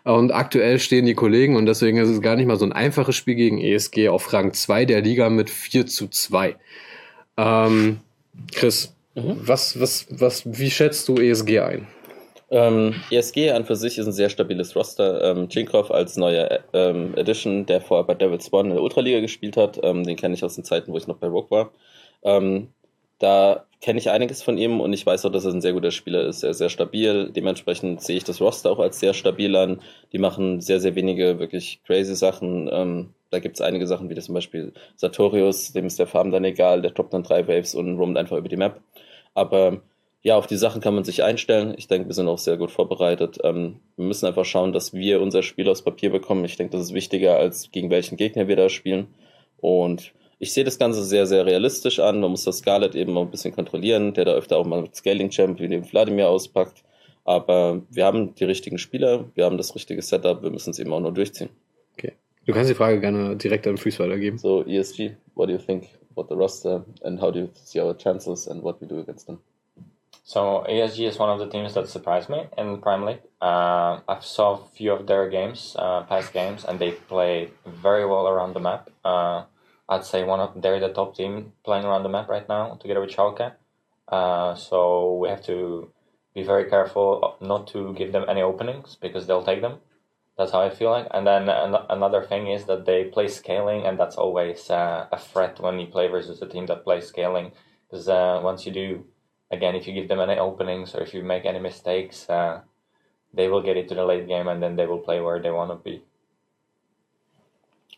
Und 0.05 0.33
aktuell 0.33 0.79
stehen 0.79 1.07
die 1.07 1.15
Kollegen 1.15 1.57
und 1.57 1.67
deswegen 1.67 1.99
ist 1.99 2.09
es 2.09 2.21
gar 2.21 2.37
nicht 2.37 2.47
mal 2.47 2.59
so 2.59 2.65
ein 2.65 2.73
einfaches 2.73 3.17
Spiel 3.17 3.35
gegen 3.35 3.61
ESG 3.61 4.09
auf 4.09 4.33
Rang 4.33 4.53
2 4.53 4.85
der 4.85 5.01
Liga 5.01 5.31
mit 5.31 5.51
4 5.51 5.87
zu 5.87 6.09
2. 6.09 6.57
Ähm, 7.37 8.01
Chris, 8.53 8.95
mhm. 9.15 9.37
was, 9.41 9.81
was, 9.81 10.07
was, 10.11 10.43
wie 10.47 10.71
schätzt 10.71 11.09
du 11.09 11.17
ESG 11.17 11.61
ein? 11.61 11.87
Ähm, 12.51 12.95
ESG 13.11 13.51
an 13.51 13.65
für 13.65 13.75
sich 13.75 13.99
ist 13.99 14.07
ein 14.07 14.13
sehr 14.13 14.29
stabiles 14.29 14.77
Roster. 14.77 15.25
Ähm, 15.25 15.49
Chinkov 15.49 15.91
als 15.91 16.17
neuer 16.17 16.61
ähm, 16.73 17.15
Edition, 17.17 17.67
der 17.67 17.81
vorher 17.81 18.05
bei 18.05 18.15
Devils 18.15 18.53
One 18.53 18.69
in 18.69 18.75
der 18.75 18.83
Ultraliga 18.83 19.21
gespielt 19.21 19.57
hat, 19.57 19.81
ähm, 19.83 20.05
den 20.05 20.17
kenne 20.17 20.35
ich 20.35 20.45
aus 20.45 20.55
den 20.55 20.65
Zeiten, 20.65 20.93
wo 20.93 20.97
ich 20.97 21.07
noch 21.07 21.17
bei 21.17 21.27
Rogue 21.27 21.51
war. 21.51 21.71
Ähm, 22.23 22.69
da 23.19 23.65
kenne 23.81 23.99
ich 23.99 24.11
einiges 24.11 24.43
von 24.43 24.59
ihm 24.59 24.81
und 24.81 24.93
ich 24.93 25.05
weiß 25.05 25.25
auch, 25.25 25.33
dass 25.33 25.45
er 25.45 25.53
ein 25.53 25.61
sehr 25.61 25.73
guter 25.73 25.91
Spieler 25.91 26.27
ist. 26.27 26.43
Er 26.43 26.51
ist 26.51 26.59
sehr 26.59 26.69
stabil. 26.69 27.31
Dementsprechend 27.31 28.03
sehe 28.03 28.17
ich 28.17 28.25
das 28.25 28.41
Roster 28.41 28.71
auch 28.71 28.79
als 28.79 29.01
sehr 29.01 29.15
stabil 29.15 29.55
an. 29.57 29.81
Die 30.13 30.19
machen 30.19 30.61
sehr, 30.61 30.81
sehr 30.81 30.95
wenige 30.95 31.39
wirklich 31.39 31.81
crazy 31.85 32.15
Sachen. 32.15 32.69
Ähm, 32.73 33.15
da 33.35 33.41
gibt 33.41 33.57
es 33.57 33.61
einige 33.61 33.87
Sachen, 33.89 34.09
wie 34.09 34.15
zum 34.15 34.35
Beispiel 34.35 34.73
Sartorius, 34.95 35.73
dem 35.73 35.87
ist 35.87 35.99
der 35.99 36.07
Farben 36.07 36.31
dann 36.31 36.45
egal, 36.45 36.83
der 36.83 36.93
droppt 36.93 37.13
dann 37.13 37.25
drei 37.25 37.49
Waves 37.49 37.75
und 37.75 37.99
roamt 37.99 38.17
einfach 38.17 38.37
über 38.37 38.49
die 38.49 38.57
Map. 38.57 38.81
Aber 39.35 39.83
ja, 40.23 40.37
auf 40.37 40.47
die 40.47 40.57
Sachen 40.57 40.81
kann 40.81 40.95
man 40.95 41.03
sich 41.03 41.25
einstellen. 41.25 41.75
Ich 41.77 41.89
denke, 41.89 42.09
wir 42.09 42.15
sind 42.15 42.29
auch 42.29 42.39
sehr 42.39 42.57
gut 42.57 42.71
vorbereitet. 42.71 43.39
Ähm, 43.43 43.81
wir 43.97 44.07
müssen 44.07 44.27
einfach 44.27 44.45
schauen, 44.45 44.73
dass 44.73 44.95
wir 44.95 45.21
unser 45.21 45.43
Spiel 45.43 45.69
aus 45.69 45.83
Papier 45.83 46.11
bekommen. 46.11 46.45
Ich 46.45 46.57
denke, 46.57 46.77
das 46.77 46.87
ist 46.87 46.95
wichtiger, 46.95 47.37
als 47.37 47.71
gegen 47.73 47.91
welchen 47.91 48.17
Gegner 48.17 48.47
wir 48.47 48.57
da 48.57 48.69
spielen. 48.69 49.09
Und 49.59 50.13
ich 50.39 50.53
sehe 50.55 50.65
das 50.65 50.79
Ganze 50.79 51.03
sehr, 51.03 51.27
sehr 51.27 51.45
realistisch 51.45 51.99
an. 51.99 52.21
Man 52.21 52.31
muss 52.31 52.45
das 52.45 52.59
Scarlet 52.59 52.95
eben 52.95 53.13
mal 53.13 53.23
ein 53.23 53.31
bisschen 53.31 53.55
kontrollieren, 53.55 54.15
der 54.15 54.25
da 54.25 54.33
öfter 54.33 54.57
auch 54.59 54.65
mal 54.65 54.83
mit 54.83 54.95
Scaling 54.95 55.31
Champ 55.31 55.59
wie 55.59 55.69
dem 55.69 55.85
Vladimir 55.85 56.29
auspackt. 56.29 56.85
Aber 57.25 57.83
wir 57.91 58.05
haben 58.05 58.35
die 58.37 58.45
richtigen 58.45 58.79
Spieler, 58.79 59.25
wir 59.35 59.45
haben 59.45 59.57
das 59.59 59.75
richtige 59.75 60.03
Setup, 60.03 60.43
wir 60.43 60.51
müssen 60.51 60.71
es 60.71 60.79
eben 60.79 60.93
auch 60.93 61.01
nur 61.01 61.13
durchziehen. 61.13 61.49
Okay. 62.45 62.53
Du 62.53 62.53
kannst 62.53 62.71
die 62.71 62.75
Frage 62.75 63.01
gerne 63.01 63.37
direkt 63.37 63.67
an 63.67 63.79
Freeze 63.79 63.99
weitergeben. 63.99 64.39
So, 64.39 64.65
ESG, 64.67 65.17
what 65.35 65.49
do 65.49 65.55
you 65.55 65.59
think 65.59 65.89
about 66.13 66.29
the 66.29 66.37
roster 66.37 66.85
and 67.03 67.19
how 67.19 67.31
do 67.31 67.41
you 67.41 67.49
see 67.55 67.81
our 67.81 67.97
chances 67.97 68.47
and 68.47 68.63
what 68.63 68.81
we 68.83 68.87
do 68.87 69.01
against 69.01 69.27
them? 69.27 69.41
So 70.27 70.65
ESG 70.67 71.07
is 71.07 71.19
one 71.19 71.29
of 71.29 71.39
the 71.39 71.49
teams 71.49 71.75
that 71.75 71.89
surprised 71.89 72.31
me 72.31 72.47
in 72.57 72.81
Prime 72.81 73.05
League. 73.05 73.21
Uh, 73.43 74.01
I 74.09 74.21
saw 74.21 74.55
a 74.55 74.59
few 74.75 74.93
of 74.93 75.07
their 75.07 75.29
games, 75.29 75.77
uh, 75.79 76.03
past 76.05 76.33
games, 76.33 76.65
and 76.65 76.79
they 76.79 76.93
play 76.93 77.51
very 77.67 78.07
well 78.07 78.27
around 78.27 78.55
the 78.55 78.61
map. 78.61 78.89
Uh, 79.05 79.45
I'd 79.87 80.05
say 80.05 80.25
one 80.25 80.41
of 80.41 80.63
they're 80.63 80.81
the 80.81 80.95
top 80.95 81.15
team 81.15 81.53
playing 81.63 81.85
around 81.85 82.05
the 82.05 82.09
map 82.09 82.31
right 82.31 82.49
now, 82.49 82.79
together 82.81 83.03
with 83.03 83.11
Schalke. 83.11 83.53
Uh, 84.09 84.55
so 84.55 85.17
we 85.17 85.29
have 85.29 85.43
to 85.45 85.91
be 86.35 86.43
very 86.43 86.71
careful 86.71 87.37
not 87.43 87.67
to 87.69 87.93
give 87.95 88.13
them 88.13 88.25
any 88.29 88.41
openings 88.41 88.97
because 89.01 89.27
they'll 89.27 89.45
take 89.45 89.61
them. 89.61 89.75
That's 90.37 90.53
how 90.53 90.61
I 90.61 90.71
feel 90.71 90.91
like. 90.91 91.07
And 91.13 91.27
then 91.27 91.49
an- 91.49 91.87
another 91.89 92.23
thing 92.23 92.49
is 92.49 92.65
that 92.65 92.87
they 92.87 93.05
play 93.05 93.29
scaling, 93.29 93.87
and 93.87 93.99
that's 93.99 94.17
always 94.17 94.69
uh, 94.71 95.07
a 95.13 95.19
threat 95.19 95.61
when 95.61 95.79
you 95.79 95.87
play 95.87 96.09
versus 96.09 96.43
a 96.43 96.47
team 96.47 96.67
that 96.67 96.85
plays 96.85 97.07
scaling. 97.07 97.53
Because 97.89 98.09
uh, 98.09 98.41
once 98.43 98.67
you 98.67 98.73
do, 98.73 99.05
again, 99.51 99.77
if 99.77 99.87
you 99.87 99.95
give 99.95 100.09
them 100.09 100.21
any 100.21 100.39
openings 100.39 100.95
or 100.95 101.03
if 101.03 101.15
you 101.15 101.23
make 101.23 101.45
any 101.45 101.61
mistakes, 101.61 102.29
uh, 102.29 102.63
they 103.33 103.49
will 103.49 103.63
get 103.63 103.77
into 103.77 103.95
the 103.95 104.05
late 104.05 104.27
game 104.27 104.49
and 104.49 104.63
then 104.63 104.77
they 104.77 104.87
will 104.87 104.99
play 104.99 105.21
where 105.21 105.41
they 105.41 105.51
want 105.51 105.71
to 105.71 105.77
be. 105.77 106.03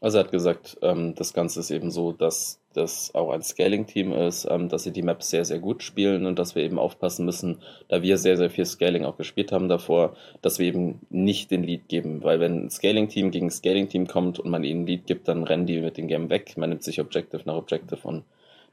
Also 0.01 0.19
er 0.19 0.25
hat 0.25 0.31
gesagt, 0.31 0.77
ähm, 0.83 1.15
das 1.15 1.33
Ganze 1.33 1.61
ist 1.61 1.71
eben 1.71 1.91
so, 1.91 2.13
dass 2.13 2.61
das 2.77 3.15
auch 3.15 3.31
ein 3.31 3.43
Scaling-Team 3.43 4.13
ist, 4.13 4.47
ähm, 4.51 4.69
dass 4.69 4.85
sie 4.85 4.93
die 4.93 5.03
Maps 5.03 5.31
sehr, 5.31 5.45
sehr 5.45 5.59
gut 5.59 5.83
spielen 5.83 6.27
und 6.27 6.39
dass 6.39 6.55
wir 6.55 6.63
eben 6.63 6.79
aufpassen 6.79 7.25
müssen, 7.25 7.63
da 7.89 8.03
wir 8.03 8.19
sehr, 8.19 8.37
sehr 8.37 8.51
viel 8.51 8.67
Scaling 8.67 9.05
auch 9.05 9.17
gespielt 9.17 9.53
haben 9.53 9.69
davor, 9.69 10.17
dass 10.43 10.59
wir 10.59 10.67
eben 10.67 11.01
nicht 11.11 11.51
den 11.51 11.63
Lead 11.63 11.89
geben, 11.89 12.23
weil 12.23 12.41
wenn 12.41 12.67
ein 12.67 12.71
Scaling-Team 12.71 13.31
gegen 13.31 13.47
ein 13.47 13.51
Scaling-Team 13.51 14.07
kommt 14.07 14.39
und 14.39 14.51
man 14.51 14.65
ihnen 14.65 14.87
Lead 14.87 15.07
gibt, 15.07 15.29
dann 15.29 15.45
rennen 15.45 15.67
die 15.67 15.81
mit 15.81 15.97
dem 15.97 16.09
Game 16.09 16.31
weg, 16.31 16.57
man 16.57 16.71
nimmt 16.71 16.83
sich 16.83 17.01
Objective 17.01 17.43
nach 17.45 17.57
Objective 17.57 18.07
und 18.07 18.25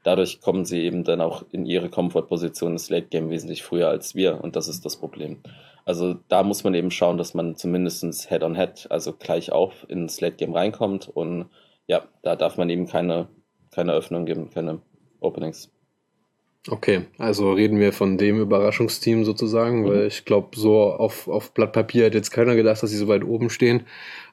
dadurch 0.02 0.40
kommen 0.40 0.64
sie 0.64 0.82
eben 0.82 1.04
dann 1.04 1.20
auch 1.20 1.44
in 1.50 1.66
ihre 1.66 1.88
Comfort-Position 1.88 2.72
ins 2.72 2.90
Late-Game 2.90 3.30
wesentlich 3.30 3.62
früher 3.62 3.88
als 3.88 4.14
wir 4.14 4.42
und 4.42 4.56
das 4.56 4.68
ist 4.68 4.84
das 4.84 4.96
Problem. 4.96 5.38
Also 5.84 6.14
da 6.28 6.42
muss 6.42 6.64
man 6.64 6.74
eben 6.74 6.90
schauen, 6.90 7.18
dass 7.18 7.34
man 7.34 7.56
zumindest 7.56 8.28
Head-on-Head, 8.28 8.86
also 8.90 9.12
gleich 9.12 9.52
auf 9.52 9.86
ins 9.88 10.20
Late-Game 10.20 10.54
reinkommt. 10.54 11.08
Und 11.08 11.50
ja, 11.86 12.04
da 12.22 12.36
darf 12.36 12.56
man 12.56 12.70
eben 12.70 12.86
keine, 12.86 13.28
keine 13.74 13.92
Öffnung 13.92 14.24
geben, 14.24 14.50
keine 14.52 14.80
Openings. 15.20 15.70
Okay, 16.70 17.02
also 17.18 17.52
reden 17.52 17.78
wir 17.78 17.92
von 17.92 18.16
dem 18.16 18.40
Überraschungsteam 18.40 19.24
sozusagen, 19.24 19.82
mhm. 19.82 19.86
weil 19.86 20.06
ich 20.06 20.24
glaube, 20.24 20.56
so 20.58 20.80
auf, 20.80 21.28
auf 21.28 21.52
Blatt 21.52 21.72
Papier 21.72 22.06
hat 22.06 22.14
jetzt 22.14 22.30
keiner 22.30 22.56
gedacht, 22.56 22.82
dass 22.82 22.90
sie 22.90 22.96
so 22.96 23.08
weit 23.08 23.22
oben 23.22 23.50
stehen. 23.50 23.82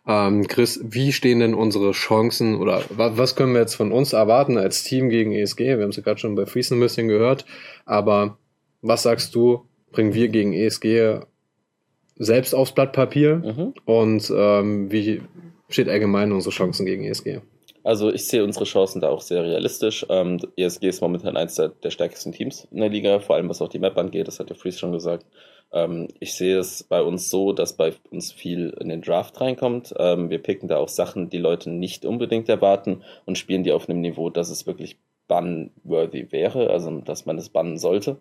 Ähm, 0.07 0.48
Chris, 0.48 0.79
wie 0.81 1.12
stehen 1.12 1.41
denn 1.41 1.53
unsere 1.53 1.91
Chancen 1.91 2.55
oder 2.55 2.83
was 2.89 3.36
können 3.36 3.53
wir 3.53 3.60
jetzt 3.60 3.75
von 3.75 3.91
uns 3.91 4.13
erwarten 4.13 4.57
als 4.57 4.83
Team 4.83 5.10
gegen 5.10 5.33
ESG? 5.33 5.60
Wir 5.60 5.83
haben 5.83 5.89
es 5.89 5.98
ja 5.98 6.03
gerade 6.03 6.19
schon 6.19 6.36
bei 6.36 6.45
Friesen 6.45 6.77
ein 6.77 6.81
bisschen 6.81 7.10
gehört, 7.10 7.45
aber 7.86 8.38
was 8.81 9.03
sagst 9.03 9.36
du, 9.36 9.65
bringen 9.91 10.13
wir 10.13 10.29
gegen 10.29 10.53
ESG 10.53 11.19
selbst 12.15 12.55
aufs 12.55 12.71
Blatt 12.71 12.93
Papier 12.93 13.38
mhm. 13.38 13.74
und 13.83 14.31
ähm, 14.33 14.89
wie 14.89 15.21
steht 15.67 15.89
allgemein 15.89 16.31
unsere 16.31 16.53
Chancen 16.53 16.86
gegen 16.86 17.03
ESG? 17.03 17.41
Also 17.84 18.12
ich 18.12 18.28
sehe 18.28 18.44
unsere 18.44 18.66
Chancen 18.66 19.02
da 19.02 19.10
auch 19.10 19.22
sehr 19.22 19.44
realistisch. 19.44 20.06
Ähm, 20.10 20.40
ESG 20.56 20.88
ist 20.88 21.02
momentan 21.02 21.38
eins 21.38 21.56
der, 21.56 21.70
der, 21.70 21.90
stärksten 21.90 22.32
Teams 22.32 22.68
in 22.72 22.80
der 22.80 22.90
Liga, 22.90 23.20
vor 23.20 23.36
allem 23.36 23.50
was 23.50 23.62
auch 23.62 23.70
die 23.70 23.80
Map 23.80 23.98
angeht, 23.98 24.28
das 24.28 24.40
hat 24.40 24.50
der 24.50 24.56
Freeze 24.56 24.80
schon 24.80 24.92
gesagt. 24.92 25.26
Ähm, 25.72 26.08
ich 26.20 26.34
sehe 26.34 26.60
es 26.60 26.84
bei 26.84 27.02
uns 27.02 27.30
so, 27.30 27.54
dass 27.54 27.78
bei 27.78 27.94
uns 28.12 28.32
viel 28.32 28.76
in 28.80 28.90
den 28.90 29.02
Draft 29.02 29.40
reinkommt. 29.42 29.94
Ähm, 29.98 30.30
wir 30.30 30.40
picken 30.40 30.68
da 30.68 30.78
auch 30.78 30.90
Sachen, 30.90 31.30
die 31.30 31.38
Leute 31.38 31.70
nicht 31.70 32.06
unbedingt 32.06 32.50
erwarten 32.50 33.04
und 33.26 33.38
spielen 33.38 33.64
die 33.64 33.72
auf 33.72 33.90
einem 33.90 34.02
Niveau, 34.02 34.30
dass 34.30 34.50
es 34.50 34.68
wirklich 34.68 34.98
bannworthy 35.28 36.32
wäre, 36.32 36.70
also 36.70 37.00
dass 37.02 37.26
man 37.26 37.38
es 37.38 37.50
bannen 37.50 37.78
sollte. 37.78 38.18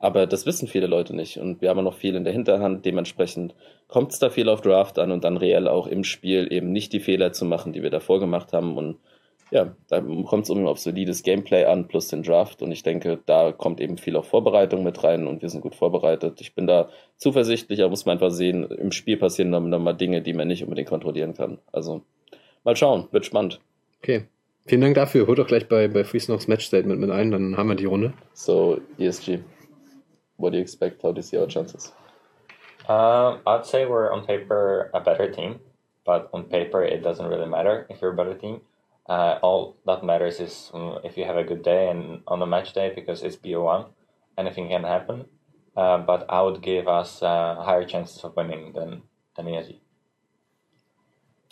Aber 0.00 0.26
das 0.26 0.46
wissen 0.46 0.68
viele 0.68 0.86
Leute 0.86 1.14
nicht 1.14 1.38
und 1.38 1.60
wir 1.60 1.70
haben 1.70 1.82
noch 1.82 1.96
viel 1.96 2.14
in 2.14 2.24
der 2.24 2.32
Hinterhand. 2.32 2.84
Dementsprechend 2.84 3.54
kommt 3.88 4.12
es 4.12 4.18
da 4.18 4.30
viel 4.30 4.48
auf 4.48 4.60
Draft 4.60 4.98
an 4.98 5.10
und 5.10 5.24
dann 5.24 5.36
reell 5.36 5.66
auch 5.66 5.86
im 5.88 6.04
Spiel 6.04 6.52
eben 6.52 6.70
nicht 6.70 6.92
die 6.92 7.00
Fehler 7.00 7.32
zu 7.32 7.44
machen, 7.44 7.72
die 7.72 7.82
wir 7.82 7.90
davor 7.90 8.20
gemacht 8.20 8.52
haben. 8.52 8.76
Und 8.76 8.98
ja, 9.50 9.74
da 9.88 10.00
kommt 10.00 10.44
es 10.44 10.50
um 10.50 10.66
auf 10.66 10.78
solides 10.78 11.22
Gameplay 11.24 11.64
an 11.64 11.88
plus 11.88 12.08
den 12.08 12.22
Draft 12.22 12.62
und 12.62 12.70
ich 12.70 12.82
denke, 12.84 13.18
da 13.26 13.50
kommt 13.50 13.80
eben 13.80 13.98
viel 13.98 14.16
auch 14.16 14.24
Vorbereitung 14.24 14.84
mit 14.84 15.02
rein 15.02 15.26
und 15.26 15.42
wir 15.42 15.48
sind 15.48 15.62
gut 15.62 15.74
vorbereitet. 15.74 16.40
Ich 16.40 16.54
bin 16.54 16.66
da 16.66 16.90
zuversichtlich, 17.16 17.80
aber 17.80 17.90
muss 17.90 18.06
man 18.06 18.14
einfach 18.14 18.30
sehen, 18.30 18.64
im 18.64 18.92
Spiel 18.92 19.16
passieren 19.16 19.50
dann, 19.50 19.70
dann 19.70 19.82
mal 19.82 19.94
Dinge, 19.94 20.22
die 20.22 20.34
man 20.34 20.48
nicht 20.48 20.62
unbedingt 20.62 20.88
kontrollieren 20.88 21.34
kann. 21.34 21.58
Also 21.72 22.02
mal 22.62 22.76
schauen, 22.76 23.08
wird 23.10 23.26
spannend. 23.26 23.60
Okay. 24.00 24.24
Vielen 24.66 24.82
Dank 24.82 24.96
dafür. 24.96 25.26
Holt 25.26 25.38
doch 25.38 25.46
gleich 25.46 25.66
bei, 25.66 25.88
bei 25.88 26.04
Freeze 26.04 26.30
noch 26.30 26.38
das 26.38 26.46
Match-Statement 26.46 27.00
mit 27.00 27.10
ein, 27.10 27.30
dann 27.30 27.56
haben 27.56 27.70
wir 27.70 27.74
die 27.74 27.86
Runde. 27.86 28.12
So, 28.34 28.78
ESG. 28.98 29.38
What 30.38 30.50
do 30.52 30.56
you 30.56 30.62
expect? 30.62 31.02
How 31.02 31.12
do 31.12 31.18
you 31.18 31.22
see 31.22 31.36
our 31.36 31.46
chances? 31.46 31.92
Um, 32.88 33.40
I'd 33.46 33.66
say 33.66 33.84
we're 33.84 34.10
on 34.10 34.24
paper 34.24 34.90
a 34.94 35.00
better 35.00 35.30
team, 35.30 35.60
but 36.06 36.30
on 36.32 36.44
paper 36.44 36.82
it 36.82 37.02
doesn't 37.02 37.26
really 37.26 37.46
matter 37.46 37.86
if 37.90 38.00
you're 38.00 38.12
a 38.12 38.16
better 38.16 38.34
team. 38.34 38.62
Uh, 39.06 39.38
all 39.42 39.76
that 39.86 40.04
matters 40.04 40.40
is 40.40 40.70
um, 40.72 40.98
if 41.04 41.16
you 41.16 41.24
have 41.24 41.36
a 41.36 41.44
good 41.44 41.62
day 41.62 41.90
and 41.90 42.22
on 42.26 42.38
the 42.38 42.46
match 42.46 42.72
day 42.72 42.92
because 42.94 43.22
it's 43.22 43.36
BO1, 43.36 43.86
anything 44.38 44.68
can 44.68 44.84
happen. 44.84 45.26
Uh, 45.76 45.98
but 45.98 46.26
I 46.28 46.42
would 46.42 46.60
give 46.62 46.88
us 46.88 47.22
uh, 47.22 47.56
higher 47.62 47.84
chances 47.84 48.24
of 48.24 48.34
winning 48.36 48.72
than, 48.72 49.02
than 49.36 49.46
ESG. 49.46 49.76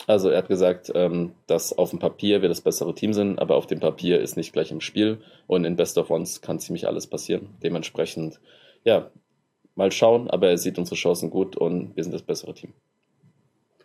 Also 0.07 0.29
er 0.29 0.37
hat 0.37 0.47
gesagt, 0.47 0.91
ähm, 0.95 1.33
dass 1.47 1.77
auf 1.77 1.89
dem 1.89 1.99
Papier 1.99 2.41
wir 2.41 2.49
das 2.49 2.61
bessere 2.61 2.95
Team 2.95 3.13
sind, 3.13 3.39
aber 3.39 3.55
auf 3.55 3.67
dem 3.67 3.79
Papier 3.79 4.21
ist 4.21 4.37
nicht 4.37 4.53
gleich 4.53 4.71
im 4.71 4.79
Spiel 4.79 5.19
und 5.47 5.65
in 5.65 5.75
Best 5.75 5.97
of 5.97 6.09
Ones 6.09 6.41
kann 6.41 6.59
ziemlich 6.59 6.87
alles 6.87 7.07
passieren. 7.07 7.49
Dementsprechend 7.61 8.39
ja, 8.87 9.11
mal 9.75 9.91
schauen, 9.91 10.29
aber 10.29 10.47
er 10.47 10.57
sieht 10.57 10.79
unsere 10.79 10.95
Chancen 10.95 11.29
gut 11.29 11.57
und 11.57 11.95
wir 11.95 12.03
sind 12.03 12.13
das 12.13 12.21
bessere 12.23 12.53
Team. 12.53 12.71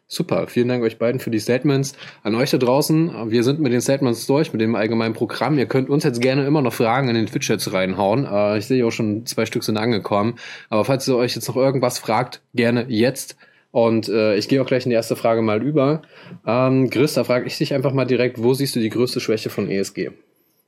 Super, 0.07 0.47
vielen 0.47 0.69
Dank 0.69 0.85
euch 0.85 0.99
beiden 0.99 1.21
für 1.21 1.31
die 1.31 1.41
Statements. 1.41 1.97
An 2.23 2.35
euch 2.35 2.51
da 2.51 2.59
draußen, 2.59 3.31
wir 3.31 3.43
sind 3.43 3.61
mit 3.61 3.73
den 3.73 3.81
Statements 3.81 4.27
durch, 4.27 4.53
mit 4.53 4.61
dem 4.61 4.77
allgemeinen 4.77 5.15
Programm. 5.15 5.59
Ihr 5.59 5.67
könnt 5.67 5.89
uns 5.91 6.05
jetzt 6.05 6.21
gerne 6.21 6.47
immer 6.47 6.63
noch 6.63 6.73
Fragen 6.73 7.09
in 7.09 7.15
den 7.15 7.27
Twitch-Chats 7.27 7.73
reinhauen. 7.73 8.27
Äh, 8.27 8.59
ich 8.59 8.67
sehe 8.67 8.87
auch 8.87 8.93
schon 8.93 9.27
zwei 9.27 9.45
Stück 9.45 9.65
sind 9.65 9.77
angekommen. 9.77 10.35
Aber 10.69 10.85
falls 10.85 11.09
ihr 11.09 11.17
euch 11.17 11.35
jetzt 11.35 11.49
noch 11.49 11.57
irgendwas 11.57 11.99
fragt, 11.99 12.43
gerne 12.55 12.87
jetzt. 12.89 13.37
Und 13.73 14.09
äh, 14.09 14.37
ich 14.37 14.49
gehe 14.49 14.63
auch 14.63 14.67
gleich 14.67 14.85
in 14.85 14.91
die 14.91 14.97
erste 14.97 15.17
Frage 15.17 15.43
mal 15.43 15.63
über. 15.63 16.03
Ähm, 16.47 16.91
Chris, 16.91 17.15
da 17.15 17.25
frage 17.25 17.47
ich 17.47 17.57
dich 17.57 17.75
einfach 17.75 17.93
mal 17.93 18.05
direkt, 18.05 18.41
wo 18.41 18.53
siehst 18.53 18.77
du 18.77 18.81
die 18.81 18.91
größte 18.91 19.19
Schwäche 19.19 19.49
von 19.49 19.69
ESG? 19.69 20.11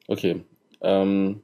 Okay. 0.09 0.41
Ähm, 0.81 1.43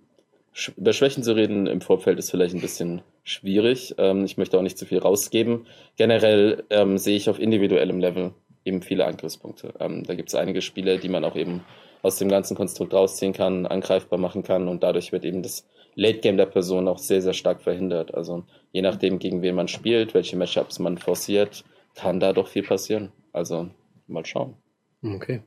über 0.77 0.93
Schwächen 0.93 1.23
zu 1.23 1.35
reden 1.35 1.67
im 1.67 1.81
Vorfeld 1.81 2.19
ist 2.19 2.31
vielleicht 2.31 2.55
ein 2.55 2.61
bisschen 2.61 3.03
schwierig. 3.23 3.95
Ähm, 3.99 4.25
ich 4.25 4.37
möchte 4.37 4.59
auch 4.59 4.63
nicht 4.63 4.79
zu 4.79 4.87
viel 4.87 4.99
rausgeben. 4.99 5.67
Generell 5.97 6.65
ähm, 6.71 6.99
sehe 6.99 7.17
ich 7.17 7.31
auf 7.31 7.39
individuellem 7.39 8.01
Level 8.01 8.33
eben 8.65 8.83
viele 8.83 9.07
Angriffspunkte. 9.07 9.75
Ähm, 9.81 10.05
da 10.05 10.15
gibt 10.15 10.29
es 10.29 10.35
einige 10.35 10.61
Spiele, 10.61 10.99
die 10.99 11.09
man 11.09 11.25
auch 11.25 11.37
eben 11.37 11.63
aus 12.03 12.17
dem 12.17 12.29
ganzen 12.29 12.57
Konstrukt 12.57 12.95
rausziehen 12.95 13.33
kann, 13.33 13.67
angreifbar 13.67 14.19
machen 14.19 14.43
kann 14.43 14.69
und 14.69 14.83
dadurch 14.83 15.13
wird 15.13 15.25
eben 15.25 15.43
das 15.43 15.69
Late 15.95 16.21
Game 16.21 16.37
der 16.37 16.47
Person 16.47 16.89
auch 16.89 16.99
sehr, 16.99 17.21
sehr 17.21 17.35
stark 17.35 17.61
verhindert. 17.61 18.15
Also 18.15 18.45
je 18.73 18.83
nachdem, 18.83 19.19
gegen 19.19 19.43
wen 19.43 19.55
man 19.55 19.69
spielt, 19.69 20.15
welche 20.15 20.37
Matchups 20.37 20.79
man 20.79 20.99
forciert, 20.99 21.65
kann 21.95 22.21
da 22.21 22.33
doch 22.33 22.49
viel 22.49 22.63
passieren. 22.63 23.13
Also 23.33 23.69
mal 24.07 24.25
schauen. 24.25 24.55
Okay. 25.03 25.43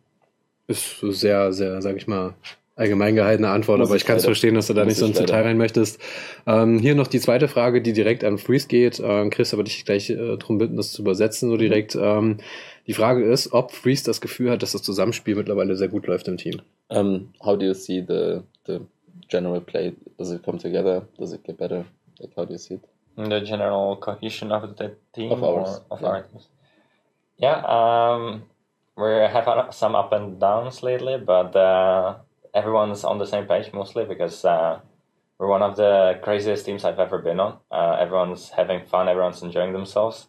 Ist 0.67 0.99
sehr, 0.99 1.51
sehr, 1.51 1.81
sag 1.81 1.97
ich 1.97 2.07
mal, 2.07 2.35
allgemein 2.75 3.15
gehaltene 3.15 3.49
Antwort, 3.49 3.79
muss 3.79 3.89
aber 3.89 3.97
ich 3.97 4.05
kann 4.05 4.17
es 4.17 4.25
verstehen, 4.25 4.55
dass 4.55 4.67
du 4.67 4.73
da 4.73 4.85
nicht 4.85 4.97
so 4.97 5.05
ins 5.05 5.17
Detail 5.17 5.43
rein 5.43 5.57
möchtest. 5.57 5.99
Ähm, 6.47 6.79
hier 6.79 6.95
noch 6.95 7.07
die 7.07 7.19
zweite 7.19 7.47
Frage, 7.47 7.81
die 7.81 7.93
direkt 7.93 8.23
an 8.23 8.37
Freeze 8.37 8.67
geht. 8.67 8.99
Ähm, 9.03 9.29
Chris, 9.29 9.53
aber 9.53 9.63
dich 9.63 9.85
gleich 9.85 10.09
äh, 10.09 10.37
darum 10.37 10.57
bitten, 10.57 10.77
das 10.77 10.91
zu 10.91 11.01
übersetzen, 11.01 11.49
so 11.49 11.57
direkt. 11.57 11.95
Ähm, 11.95 12.37
die 12.87 12.93
Frage 12.93 13.23
ist, 13.23 13.53
ob 13.53 13.71
Freeze 13.71 14.05
das 14.05 14.21
Gefühl 14.21 14.49
hat, 14.51 14.63
dass 14.63 14.71
das 14.71 14.81
Zusammenspiel 14.81 15.35
mittlerweile 15.35 15.75
sehr 15.75 15.87
gut 15.87 16.07
läuft 16.07 16.27
im 16.27 16.37
Team. 16.37 16.61
Um, 16.89 17.33
how 17.43 17.57
do 17.57 17.65
you 17.65 17.73
see 17.73 18.03
the, 18.07 18.41
the 18.65 18.79
general 19.29 19.61
play? 19.61 19.93
Does 20.17 20.31
it 20.31 20.43
come 20.43 20.57
together? 20.57 21.03
Does 21.17 21.33
it 21.33 21.43
get 21.43 21.57
better? 21.57 21.85
Like, 22.19 22.31
how 22.35 22.45
do 22.45 22.53
you 22.53 22.59
see 22.59 22.75
it? 22.75 22.81
The 23.15 23.41
general 23.41 23.95
cohesion 23.97 24.51
of 24.51 24.75
the 24.77 24.95
team? 25.13 25.31
Of 25.31 25.43
ours. 25.43 25.81
of 25.91 26.01
yeah. 26.01 26.07
our 26.07 26.23
teams. 26.23 26.47
Yeah, 27.37 27.61
um, 27.65 28.43
we 28.95 29.09
have 29.11 29.73
some 29.73 29.95
up 29.95 30.11
and 30.13 30.39
downs 30.39 30.81
lately, 30.81 31.17
but 31.17 31.55
uh, 31.55 32.15
everyone's 32.53 33.03
on 33.03 33.17
the 33.17 33.25
same 33.25 33.45
page 33.45 33.71
mostly 33.73 34.05
because 34.05 34.45
uh, 34.45 34.79
we're 35.37 35.47
one 35.47 35.63
of 35.63 35.75
the 35.75 36.19
craziest 36.21 36.65
teams 36.65 36.85
I've 36.85 36.99
ever 36.99 37.19
been 37.19 37.39
on. 37.39 37.57
Uh, 37.71 37.97
everyone's 37.99 38.49
having 38.49 38.85
fun, 38.85 39.07
everyone's 39.07 39.41
enjoying 39.41 39.73
themselves, 39.73 40.27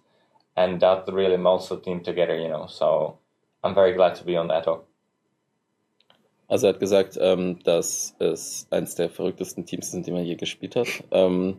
and 0.57 0.81
that 0.81 1.07
really 1.13 1.37
molds 1.37 1.69
the 1.69 1.79
team 1.81 2.03
together, 2.03 2.37
you 2.39 2.49
know. 2.49 2.67
So 2.67 3.19
I'm 3.63 3.75
very 3.75 3.93
glad 3.93 4.15
to 4.17 4.25
be 4.25 4.37
on 4.37 4.49
that 4.49 4.65
talk. 4.65 4.87
Also 6.47 6.67
er 6.67 6.75
hat 6.75 6.81
gesagt, 6.81 7.19
ähm, 7.21 7.59
dass 7.65 8.15
es 8.19 8.67
eines 8.71 8.95
der 8.95 9.09
verrücktesten 9.09 9.65
Teams 9.65 9.91
sind, 9.91 10.07
die 10.07 10.13
man 10.13 10.25
je 10.25 10.35
gespielt 10.35 10.77
hat. 10.77 10.89
Ähm, 11.11 11.57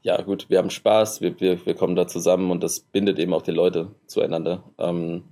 ja 0.00 0.20
gut, 0.22 0.48
wir 0.48 0.58
haben 0.58 0.70
Spaß, 0.70 1.20
wir, 1.20 1.38
wir, 1.38 1.64
wir 1.66 1.74
kommen 1.74 1.96
da 1.96 2.06
zusammen 2.06 2.50
und 2.50 2.62
das 2.62 2.80
bindet 2.80 3.18
eben 3.18 3.34
auch 3.34 3.42
die 3.42 3.50
Leute 3.52 3.94
zueinander. 4.06 4.64
Ähm, 4.78 5.24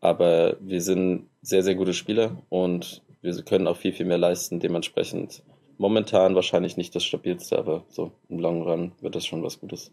aber 0.00 0.56
wir 0.60 0.82
sind 0.82 1.28
sehr, 1.40 1.62
sehr 1.62 1.74
gute 1.74 1.94
Spieler 1.94 2.42
und 2.50 3.02
wir 3.22 3.34
können 3.42 3.66
auch 3.66 3.76
viel, 3.76 3.92
viel 3.92 4.06
mehr 4.06 4.18
leisten. 4.18 4.60
Dementsprechend 4.60 5.42
momentan 5.78 6.34
wahrscheinlich 6.34 6.76
nicht 6.76 6.94
das 6.94 7.04
stabilste, 7.04 7.58
aber 7.58 7.84
so 7.88 8.12
im 8.28 8.38
Long 8.38 8.62
Run 8.62 8.92
wird 9.00 9.14
das 9.14 9.24
schon 9.24 9.42
was 9.42 9.60
Gutes. 9.60 9.92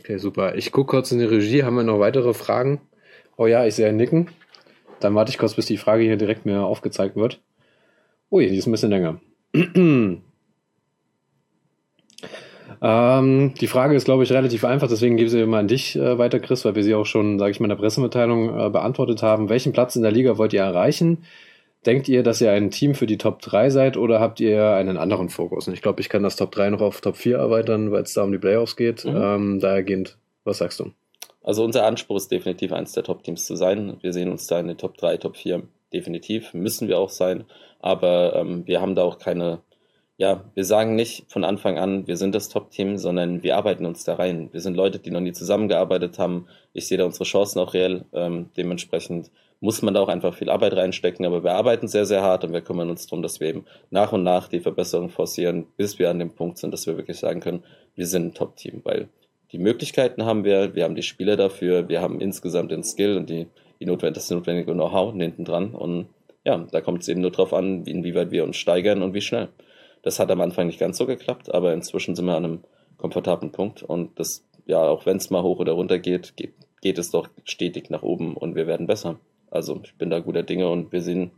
Okay, 0.00 0.18
super. 0.18 0.54
Ich 0.54 0.70
gucke 0.70 0.90
kurz 0.90 1.10
in 1.10 1.18
die 1.18 1.24
Regie. 1.24 1.64
Haben 1.64 1.76
wir 1.76 1.82
noch 1.82 1.98
weitere 1.98 2.34
Fragen? 2.34 2.80
Oh 3.36 3.46
ja, 3.46 3.66
ich 3.66 3.74
sehe 3.74 3.88
ein 3.88 3.96
Nicken. 3.96 4.28
Dann 5.00 5.14
warte 5.14 5.30
ich 5.30 5.38
kurz, 5.38 5.54
bis 5.54 5.66
die 5.66 5.76
Frage 5.76 6.04
hier 6.04 6.16
direkt 6.16 6.46
mir 6.46 6.62
aufgezeigt 6.62 7.16
wird. 7.16 7.40
Ui, 8.30 8.46
die 8.48 8.56
ist 8.56 8.66
ein 8.66 8.72
bisschen 8.72 8.90
länger. 8.90 9.20
ähm, 9.54 10.22
die 13.60 13.66
Frage 13.66 13.94
ist, 13.94 14.04
glaube 14.04 14.24
ich, 14.24 14.32
relativ 14.32 14.64
einfach, 14.64 14.88
deswegen 14.88 15.16
gebe 15.16 15.30
sie 15.30 15.46
mal 15.46 15.60
an 15.60 15.68
dich 15.68 15.96
äh, 15.96 16.18
weiter, 16.18 16.38
Chris, 16.40 16.64
weil 16.64 16.74
wir 16.74 16.84
sie 16.84 16.94
auch 16.94 17.06
schon, 17.06 17.38
sage 17.38 17.52
ich 17.52 17.60
mal, 17.60 17.66
in 17.66 17.70
der 17.70 17.76
Pressemitteilung 17.76 18.58
äh, 18.58 18.70
beantwortet 18.70 19.22
haben. 19.22 19.48
Welchen 19.48 19.72
Platz 19.72 19.96
in 19.96 20.02
der 20.02 20.12
Liga 20.12 20.36
wollt 20.36 20.52
ihr 20.52 20.62
erreichen? 20.62 21.24
Denkt 21.86 22.08
ihr, 22.08 22.22
dass 22.22 22.40
ihr 22.40 22.50
ein 22.50 22.70
Team 22.70 22.94
für 22.94 23.06
die 23.06 23.18
Top 23.18 23.40
3 23.40 23.70
seid 23.70 23.96
oder 23.96 24.20
habt 24.20 24.40
ihr 24.40 24.72
einen 24.72 24.96
anderen 24.96 25.28
Fokus? 25.28 25.68
Und 25.68 25.74
ich 25.74 25.82
glaube, 25.82 26.00
ich 26.00 26.08
kann 26.08 26.22
das 26.22 26.36
Top 26.36 26.50
3 26.50 26.70
noch 26.70 26.80
auf 26.80 27.00
Top 27.00 27.16
4 27.16 27.36
erweitern, 27.36 27.92
weil 27.92 28.02
es 28.02 28.14
da 28.14 28.24
um 28.24 28.32
die 28.32 28.38
Playoffs 28.38 28.76
geht. 28.76 29.04
Mhm. 29.04 29.16
Ähm, 29.16 29.60
dahergehend, 29.60 30.18
was 30.44 30.58
sagst 30.58 30.80
du? 30.80 30.92
Also 31.42 31.64
unser 31.64 31.86
Anspruch 31.86 32.16
ist 32.16 32.30
definitiv 32.30 32.72
eines 32.72 32.92
der 32.92 33.04
Top-Teams 33.04 33.46
zu 33.46 33.56
sein. 33.56 33.96
Wir 34.02 34.12
sehen 34.12 34.30
uns 34.30 34.46
da 34.46 34.58
in 34.58 34.66
den 34.66 34.76
Top 34.76 34.96
3, 34.98 35.16
Top 35.18 35.36
4 35.36 35.62
definitiv, 35.92 36.52
müssen 36.52 36.88
wir 36.88 36.98
auch 36.98 37.10
sein. 37.10 37.44
Aber 37.80 38.34
ähm, 38.36 38.66
wir 38.66 38.80
haben 38.80 38.94
da 38.94 39.04
auch 39.04 39.18
keine, 39.18 39.60
ja, 40.16 40.44
wir 40.54 40.64
sagen 40.64 40.96
nicht 40.96 41.24
von 41.28 41.44
Anfang 41.44 41.78
an, 41.78 42.06
wir 42.06 42.16
sind 42.16 42.34
das 42.34 42.48
Top-Team, 42.48 42.98
sondern 42.98 43.42
wir 43.42 43.56
arbeiten 43.56 43.86
uns 43.86 44.04
da 44.04 44.16
rein. 44.16 44.48
Wir 44.52 44.60
sind 44.60 44.76
Leute, 44.76 44.98
die 44.98 45.10
noch 45.10 45.20
nie 45.20 45.32
zusammengearbeitet 45.32 46.18
haben. 46.18 46.48
Ich 46.72 46.88
sehe 46.88 46.98
da 46.98 47.04
unsere 47.04 47.24
Chancen 47.24 47.60
auch 47.60 47.72
reell. 47.72 48.04
Ähm, 48.12 48.50
dementsprechend 48.56 49.30
muss 49.60 49.82
man 49.82 49.94
da 49.94 50.00
auch 50.00 50.08
einfach 50.08 50.34
viel 50.34 50.50
Arbeit 50.50 50.74
reinstecken. 50.74 51.26
Aber 51.26 51.42
wir 51.42 51.52
arbeiten 51.52 51.88
sehr, 51.88 52.06
sehr 52.06 52.22
hart 52.22 52.44
und 52.44 52.52
wir 52.52 52.60
kümmern 52.60 52.90
uns 52.90 53.06
darum, 53.06 53.22
dass 53.22 53.40
wir 53.40 53.48
eben 53.48 53.64
nach 53.90 54.12
und 54.12 54.22
nach 54.22 54.48
die 54.48 54.60
Verbesserung 54.60 55.08
forcieren, 55.08 55.66
bis 55.76 55.98
wir 55.98 56.10
an 56.10 56.18
dem 56.18 56.30
Punkt 56.30 56.58
sind, 56.58 56.72
dass 56.72 56.86
wir 56.86 56.96
wirklich 56.96 57.18
sagen 57.18 57.40
können, 57.40 57.64
wir 57.94 58.06
sind 58.06 58.26
ein 58.26 58.34
Top-Team, 58.34 58.82
weil 58.84 59.08
die 59.52 59.58
Möglichkeiten 59.58 60.24
haben 60.24 60.44
wir, 60.44 60.74
wir 60.74 60.84
haben 60.84 60.94
die 60.94 61.02
Spieler 61.02 61.36
dafür, 61.36 61.88
wir 61.88 62.00
haben 62.00 62.20
insgesamt 62.20 62.70
den 62.70 62.84
Skill 62.84 63.16
und 63.16 63.30
die, 63.30 63.46
die 63.80 63.86
notwendig, 63.86 64.22
das 64.22 64.30
notwendige 64.30 64.72
Know-how 64.72 65.14
hinten 65.14 65.44
dran. 65.44 65.74
Und 65.74 66.08
ja, 66.44 66.58
da 66.70 66.80
kommt 66.80 67.02
es 67.02 67.08
eben 67.08 67.20
nur 67.20 67.30
darauf 67.30 67.52
an, 67.52 67.84
inwieweit 67.84 68.30
wir 68.30 68.44
uns 68.44 68.56
steigern 68.56 69.02
und 69.02 69.14
wie 69.14 69.20
schnell. 69.20 69.48
Das 70.02 70.20
hat 70.20 70.30
am 70.30 70.40
Anfang 70.40 70.66
nicht 70.66 70.78
ganz 70.78 70.98
so 70.98 71.06
geklappt, 71.06 71.52
aber 71.52 71.72
inzwischen 71.72 72.14
sind 72.14 72.26
wir 72.26 72.36
an 72.36 72.44
einem 72.44 72.64
komfortablen 72.98 73.52
Punkt 73.52 73.82
und 73.82 74.18
das, 74.18 74.44
ja, 74.66 74.82
auch 74.82 75.06
wenn 75.06 75.16
es 75.16 75.30
mal 75.30 75.42
hoch 75.42 75.58
oder 75.58 75.72
runter 75.72 75.98
geht, 75.98 76.36
geht, 76.36 76.54
geht 76.80 76.98
es 76.98 77.10
doch 77.10 77.28
stetig 77.44 77.90
nach 77.90 78.02
oben 78.02 78.36
und 78.36 78.54
wir 78.54 78.66
werden 78.66 78.86
besser. 78.86 79.18
Also 79.50 79.80
ich 79.84 79.94
bin 79.94 80.10
da 80.10 80.20
guter 80.20 80.42
Dinge 80.42 80.68
und 80.70 80.92
wir 80.92 81.02
sehen, 81.02 81.30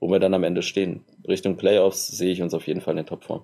wo 0.00 0.10
wir 0.10 0.18
dann 0.18 0.34
am 0.34 0.44
Ende 0.44 0.62
stehen. 0.62 1.04
Richtung 1.26 1.56
Playoffs 1.56 2.08
sehe 2.08 2.32
ich 2.32 2.42
uns 2.42 2.54
auf 2.54 2.66
jeden 2.66 2.80
Fall 2.80 2.92
in 2.92 2.98
der 2.98 3.06
Topform. 3.06 3.42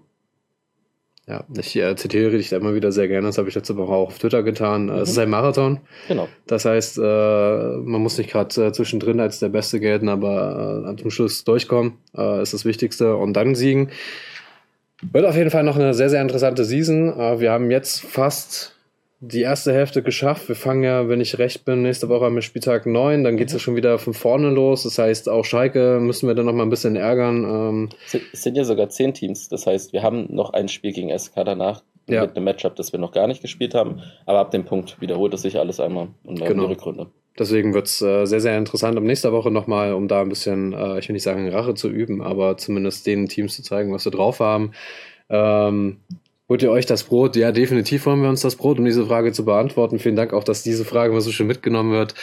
Ja, 1.27 1.45
ich 1.57 1.77
äh, 1.77 1.95
zitiere 1.95 2.31
dich 2.33 2.49
da 2.49 2.57
immer 2.57 2.75
wieder 2.75 2.91
sehr 2.91 3.07
gerne, 3.07 3.29
das 3.29 3.39
habe 3.39 3.49
ich 3.49 3.55
letzte 3.55 3.77
Woche 3.77 3.93
auch 3.93 4.09
auf 4.09 4.19
Twitter 4.19 4.43
getan. 4.43 4.87
Mhm. 4.87 4.91
Es 4.95 5.11
ist 5.11 5.19
ein 5.19 5.31
Marathon. 5.31 5.79
Genau. 6.09 6.27
Das 6.49 6.65
heißt, 6.65 6.99
äh, 6.99 7.01
man 7.03 8.03
muss 8.03 8.19
nicht 8.19 8.31
gerade 8.31 8.67
äh, 8.67 8.73
zwischendrin 8.73 9.21
als 9.21 9.39
der 9.39 9.49
Beste 9.49 9.79
gelten, 9.79 10.09
aber 10.09 10.85
äh, 10.89 11.01
zum 11.01 11.11
Schluss 11.11 11.45
durchkommen 11.45 11.99
äh, 12.17 12.43
ist 12.43 12.53
das 12.53 12.65
Wichtigste 12.65 13.17
und 13.17 13.35
dann 13.35 13.55
siegen. 13.55 13.91
Wird 15.13 15.25
auf 15.25 15.37
jeden 15.37 15.51
Fall 15.51 15.63
noch 15.63 15.77
eine 15.77 15.95
sehr, 15.95 16.11
sehr 16.11 16.21
interessante 16.21 16.65
Season. 16.65 17.41
Wir 17.41 17.53
haben 17.53 17.71
jetzt 17.71 18.01
fast 18.01 18.77
die 19.21 19.43
erste 19.43 19.73
Hälfte 19.73 20.03
geschafft. 20.03 20.49
Wir 20.49 20.57
fangen 20.57 20.83
ja, 20.83 21.09
wenn 21.09 21.21
ich 21.21 21.39
recht 21.39 21.67
bin, 21.67 21.83
nächste 21.83 22.09
Woche 22.09 22.31
mit 22.31 22.43
Spieltag 22.43 22.87
9. 22.87 23.23
Dann 23.23 23.37
geht 23.37 23.49
es 23.49 23.53
ja 23.53 23.59
schon 23.59 23.77
wieder 23.77 23.99
von 23.99 24.15
vorne 24.15 24.49
los. 24.49 24.85
Das 24.85 24.99
heißt, 24.99 25.29
auch 25.29 25.45
Schalke 25.45 25.99
müssen 26.01 26.27
wir 26.27 26.35
dann 26.35 26.47
noch 26.47 26.55
mal 26.55 26.63
ein 26.63 26.71
bisschen 26.71 26.97
ärgern. 26.97 27.45
Ähm 27.45 27.89
es 28.33 28.43
sind 28.43 28.57
ja 28.57 28.65
sogar 28.65 28.89
zehn 28.89 29.13
Teams. 29.13 29.51
Das 29.51 29.67
heißt, 29.67 29.93
wir 29.93 30.03
haben 30.03 30.35
noch 30.35 30.55
ein 30.55 30.69
Spiel 30.69 30.93
gegen 30.93 31.17
SK 31.17 31.45
danach 31.45 31.83
ja. 32.09 32.23
mit 32.23 32.35
einem 32.35 32.45
Matchup, 32.45 32.77
das 32.77 32.93
wir 32.93 32.99
noch 32.99 33.13
gar 33.13 33.27
nicht 33.27 33.43
gespielt 33.43 33.75
haben. 33.75 34.01
Aber 34.25 34.39
ab 34.39 34.53
dem 34.53 34.65
Punkt 34.65 34.99
wiederholt 35.03 35.35
es 35.35 35.43
sich 35.43 35.59
alles 35.59 35.81
einmal 35.81 36.09
und 36.25 36.41
dann 36.41 36.49
genau. 36.49 36.63
die 36.67 36.73
Rückrunde. 36.73 37.09
Deswegen 37.39 37.75
wird 37.75 37.89
es 37.89 38.01
äh, 38.01 38.25
sehr, 38.25 38.41
sehr 38.41 38.57
interessant 38.57 38.99
um 38.99 39.05
nächste 39.05 39.33
Woche 39.33 39.51
nochmal, 39.51 39.93
um 39.93 40.09
da 40.09 40.23
ein 40.23 40.31
bisschen, 40.31 40.73
äh, 40.73 40.99
ich 40.99 41.09
will 41.09 41.13
nicht 41.15 41.23
sagen 41.23 41.49
Rache 41.49 41.75
zu 41.75 41.89
üben, 41.89 42.23
aber 42.23 42.57
zumindest 42.57 43.07
den 43.07 43.29
Teams 43.29 43.55
zu 43.55 43.63
zeigen, 43.63 43.93
was 43.93 44.05
wir 44.05 44.13
drauf 44.13 44.41
haben. 44.41 44.73
Ähm, 45.29 45.99
Holt 46.51 46.65
ihr 46.65 46.73
euch 46.73 46.85
das 46.85 47.05
Brot? 47.05 47.37
Ja, 47.37 47.53
definitiv 47.53 48.07
wollen 48.07 48.23
wir 48.23 48.29
uns 48.29 48.41
das 48.41 48.57
Brot, 48.57 48.81
um 48.81 48.85
diese 48.85 49.07
Frage 49.07 49.31
zu 49.31 49.45
beantworten. 49.45 50.01
Vielen 50.01 50.17
Dank 50.17 50.33
auch, 50.33 50.43
dass 50.43 50.65
diese 50.65 50.85
Frage 50.85 51.13
mal 51.13 51.21
so 51.21 51.31
schön 51.31 51.47
mitgenommen 51.47 51.93
wird. 51.93 52.17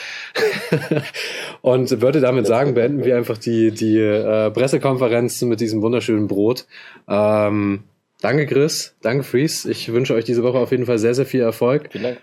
und 1.62 2.02
würde 2.02 2.20
damit 2.20 2.46
sagen, 2.46 2.74
beenden 2.74 3.06
wir 3.06 3.16
einfach 3.16 3.38
die, 3.38 3.72
die 3.72 3.98
äh, 3.98 4.52
Pressekonferenz 4.52 5.42
mit 5.44 5.62
diesem 5.62 5.82
wunderschönen 5.82 6.28
Brot. 6.28 6.66
Ähm, 7.08 7.84
danke, 8.20 8.48
Chris. 8.48 8.98
Danke, 9.02 9.24
Fries. 9.24 9.64
Ich 9.64 9.94
wünsche 9.94 10.14
euch 10.14 10.26
diese 10.26 10.44
Woche 10.44 10.58
auf 10.58 10.72
jeden 10.72 10.88
Fall 10.88 11.00
sehr, 11.00 11.16
sehr 11.16 11.26
viel 11.26 11.40
Erfolg. 11.40 11.88
Vielen 11.94 12.04
Dank. 12.04 12.18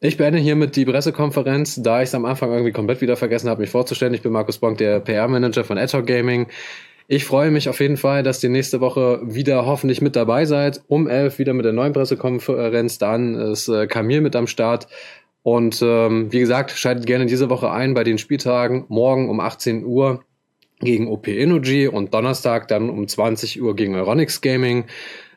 Ich 0.00 0.18
beende 0.18 0.38
hiermit 0.38 0.76
die 0.76 0.84
Pressekonferenz, 0.84 1.80
da 1.82 2.02
ich 2.02 2.10
es 2.10 2.14
am 2.14 2.26
Anfang 2.26 2.52
irgendwie 2.52 2.72
komplett 2.72 3.00
wieder 3.00 3.16
vergessen 3.16 3.48
habe, 3.48 3.62
mich 3.62 3.70
vorzustellen. 3.70 4.12
Ich 4.12 4.22
bin 4.22 4.32
Markus 4.32 4.58
Bonk, 4.58 4.76
der 4.76 5.00
PR-Manager 5.00 5.64
von 5.64 5.78
Adhoc 5.78 6.06
Gaming. 6.06 6.48
Ich 7.10 7.24
freue 7.24 7.50
mich 7.50 7.70
auf 7.70 7.80
jeden 7.80 7.96
Fall, 7.96 8.22
dass 8.22 8.44
ihr 8.44 8.50
nächste 8.50 8.82
Woche 8.82 9.20
wieder 9.22 9.64
hoffentlich 9.64 10.02
mit 10.02 10.14
dabei 10.14 10.44
seid. 10.44 10.82
Um 10.88 11.08
elf 11.08 11.38
wieder 11.38 11.54
mit 11.54 11.64
der 11.64 11.72
neuen 11.72 11.94
Pressekonferenz. 11.94 12.98
Dann 12.98 13.34
ist 13.34 13.66
äh, 13.68 13.86
Kamil 13.86 14.20
mit 14.20 14.36
am 14.36 14.46
Start. 14.46 14.88
Und 15.42 15.80
ähm, 15.80 16.30
wie 16.30 16.40
gesagt, 16.40 16.70
schaltet 16.72 17.06
gerne 17.06 17.24
diese 17.24 17.48
Woche 17.48 17.70
ein 17.70 17.94
bei 17.94 18.04
den 18.04 18.18
Spieltagen. 18.18 18.84
Morgen 18.88 19.30
um 19.30 19.40
18 19.40 19.86
Uhr 19.86 20.22
gegen 20.80 21.08
OP 21.08 21.28
Energy 21.28 21.88
und 21.88 22.12
Donnerstag 22.12 22.68
dann 22.68 22.90
um 22.90 23.08
20 23.08 23.62
Uhr 23.62 23.74
gegen 23.74 23.94
Euronics 23.94 24.42
Gaming. 24.42 24.84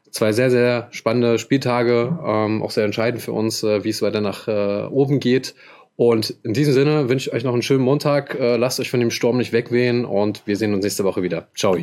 Zwei 0.10 0.34
sehr, 0.34 0.52
sehr 0.52 0.90
spannende 0.92 1.40
Spieltage, 1.40 2.20
ähm, 2.22 2.64
auch 2.64 2.72
sehr 2.72 2.84
entscheidend 2.84 3.22
für 3.22 3.32
uns, 3.32 3.64
äh, 3.64 3.86
wie 3.86 3.90
es 3.90 4.02
weiter 4.02 4.20
nach 4.20 4.50
äh, 4.50 4.88
oben 4.88 5.22
geht. 5.22 5.56
Und 6.02 6.34
in 6.42 6.56
diesem 6.56 6.74
Sinne 6.74 7.10
wünsche 7.10 7.30
ich 7.30 7.36
euch 7.36 7.44
noch 7.44 7.54
einen 7.54 7.62
schönen 7.62 7.84
Montag. 7.84 8.34
Äh, 8.34 8.58
lasst 8.58 8.80
euch 8.80 8.90
von 8.90 9.00
dem 9.00 9.12
Sturm 9.12 9.38
nicht 9.38 9.54
wegwehen 9.54 10.04
und 10.04 10.42
wir 10.48 10.58
sehen 10.58 10.74
uns 10.74 10.84
nächste 10.84 11.04
Woche 11.04 11.22
wieder. 11.22 11.50
Ciao. 11.56 11.78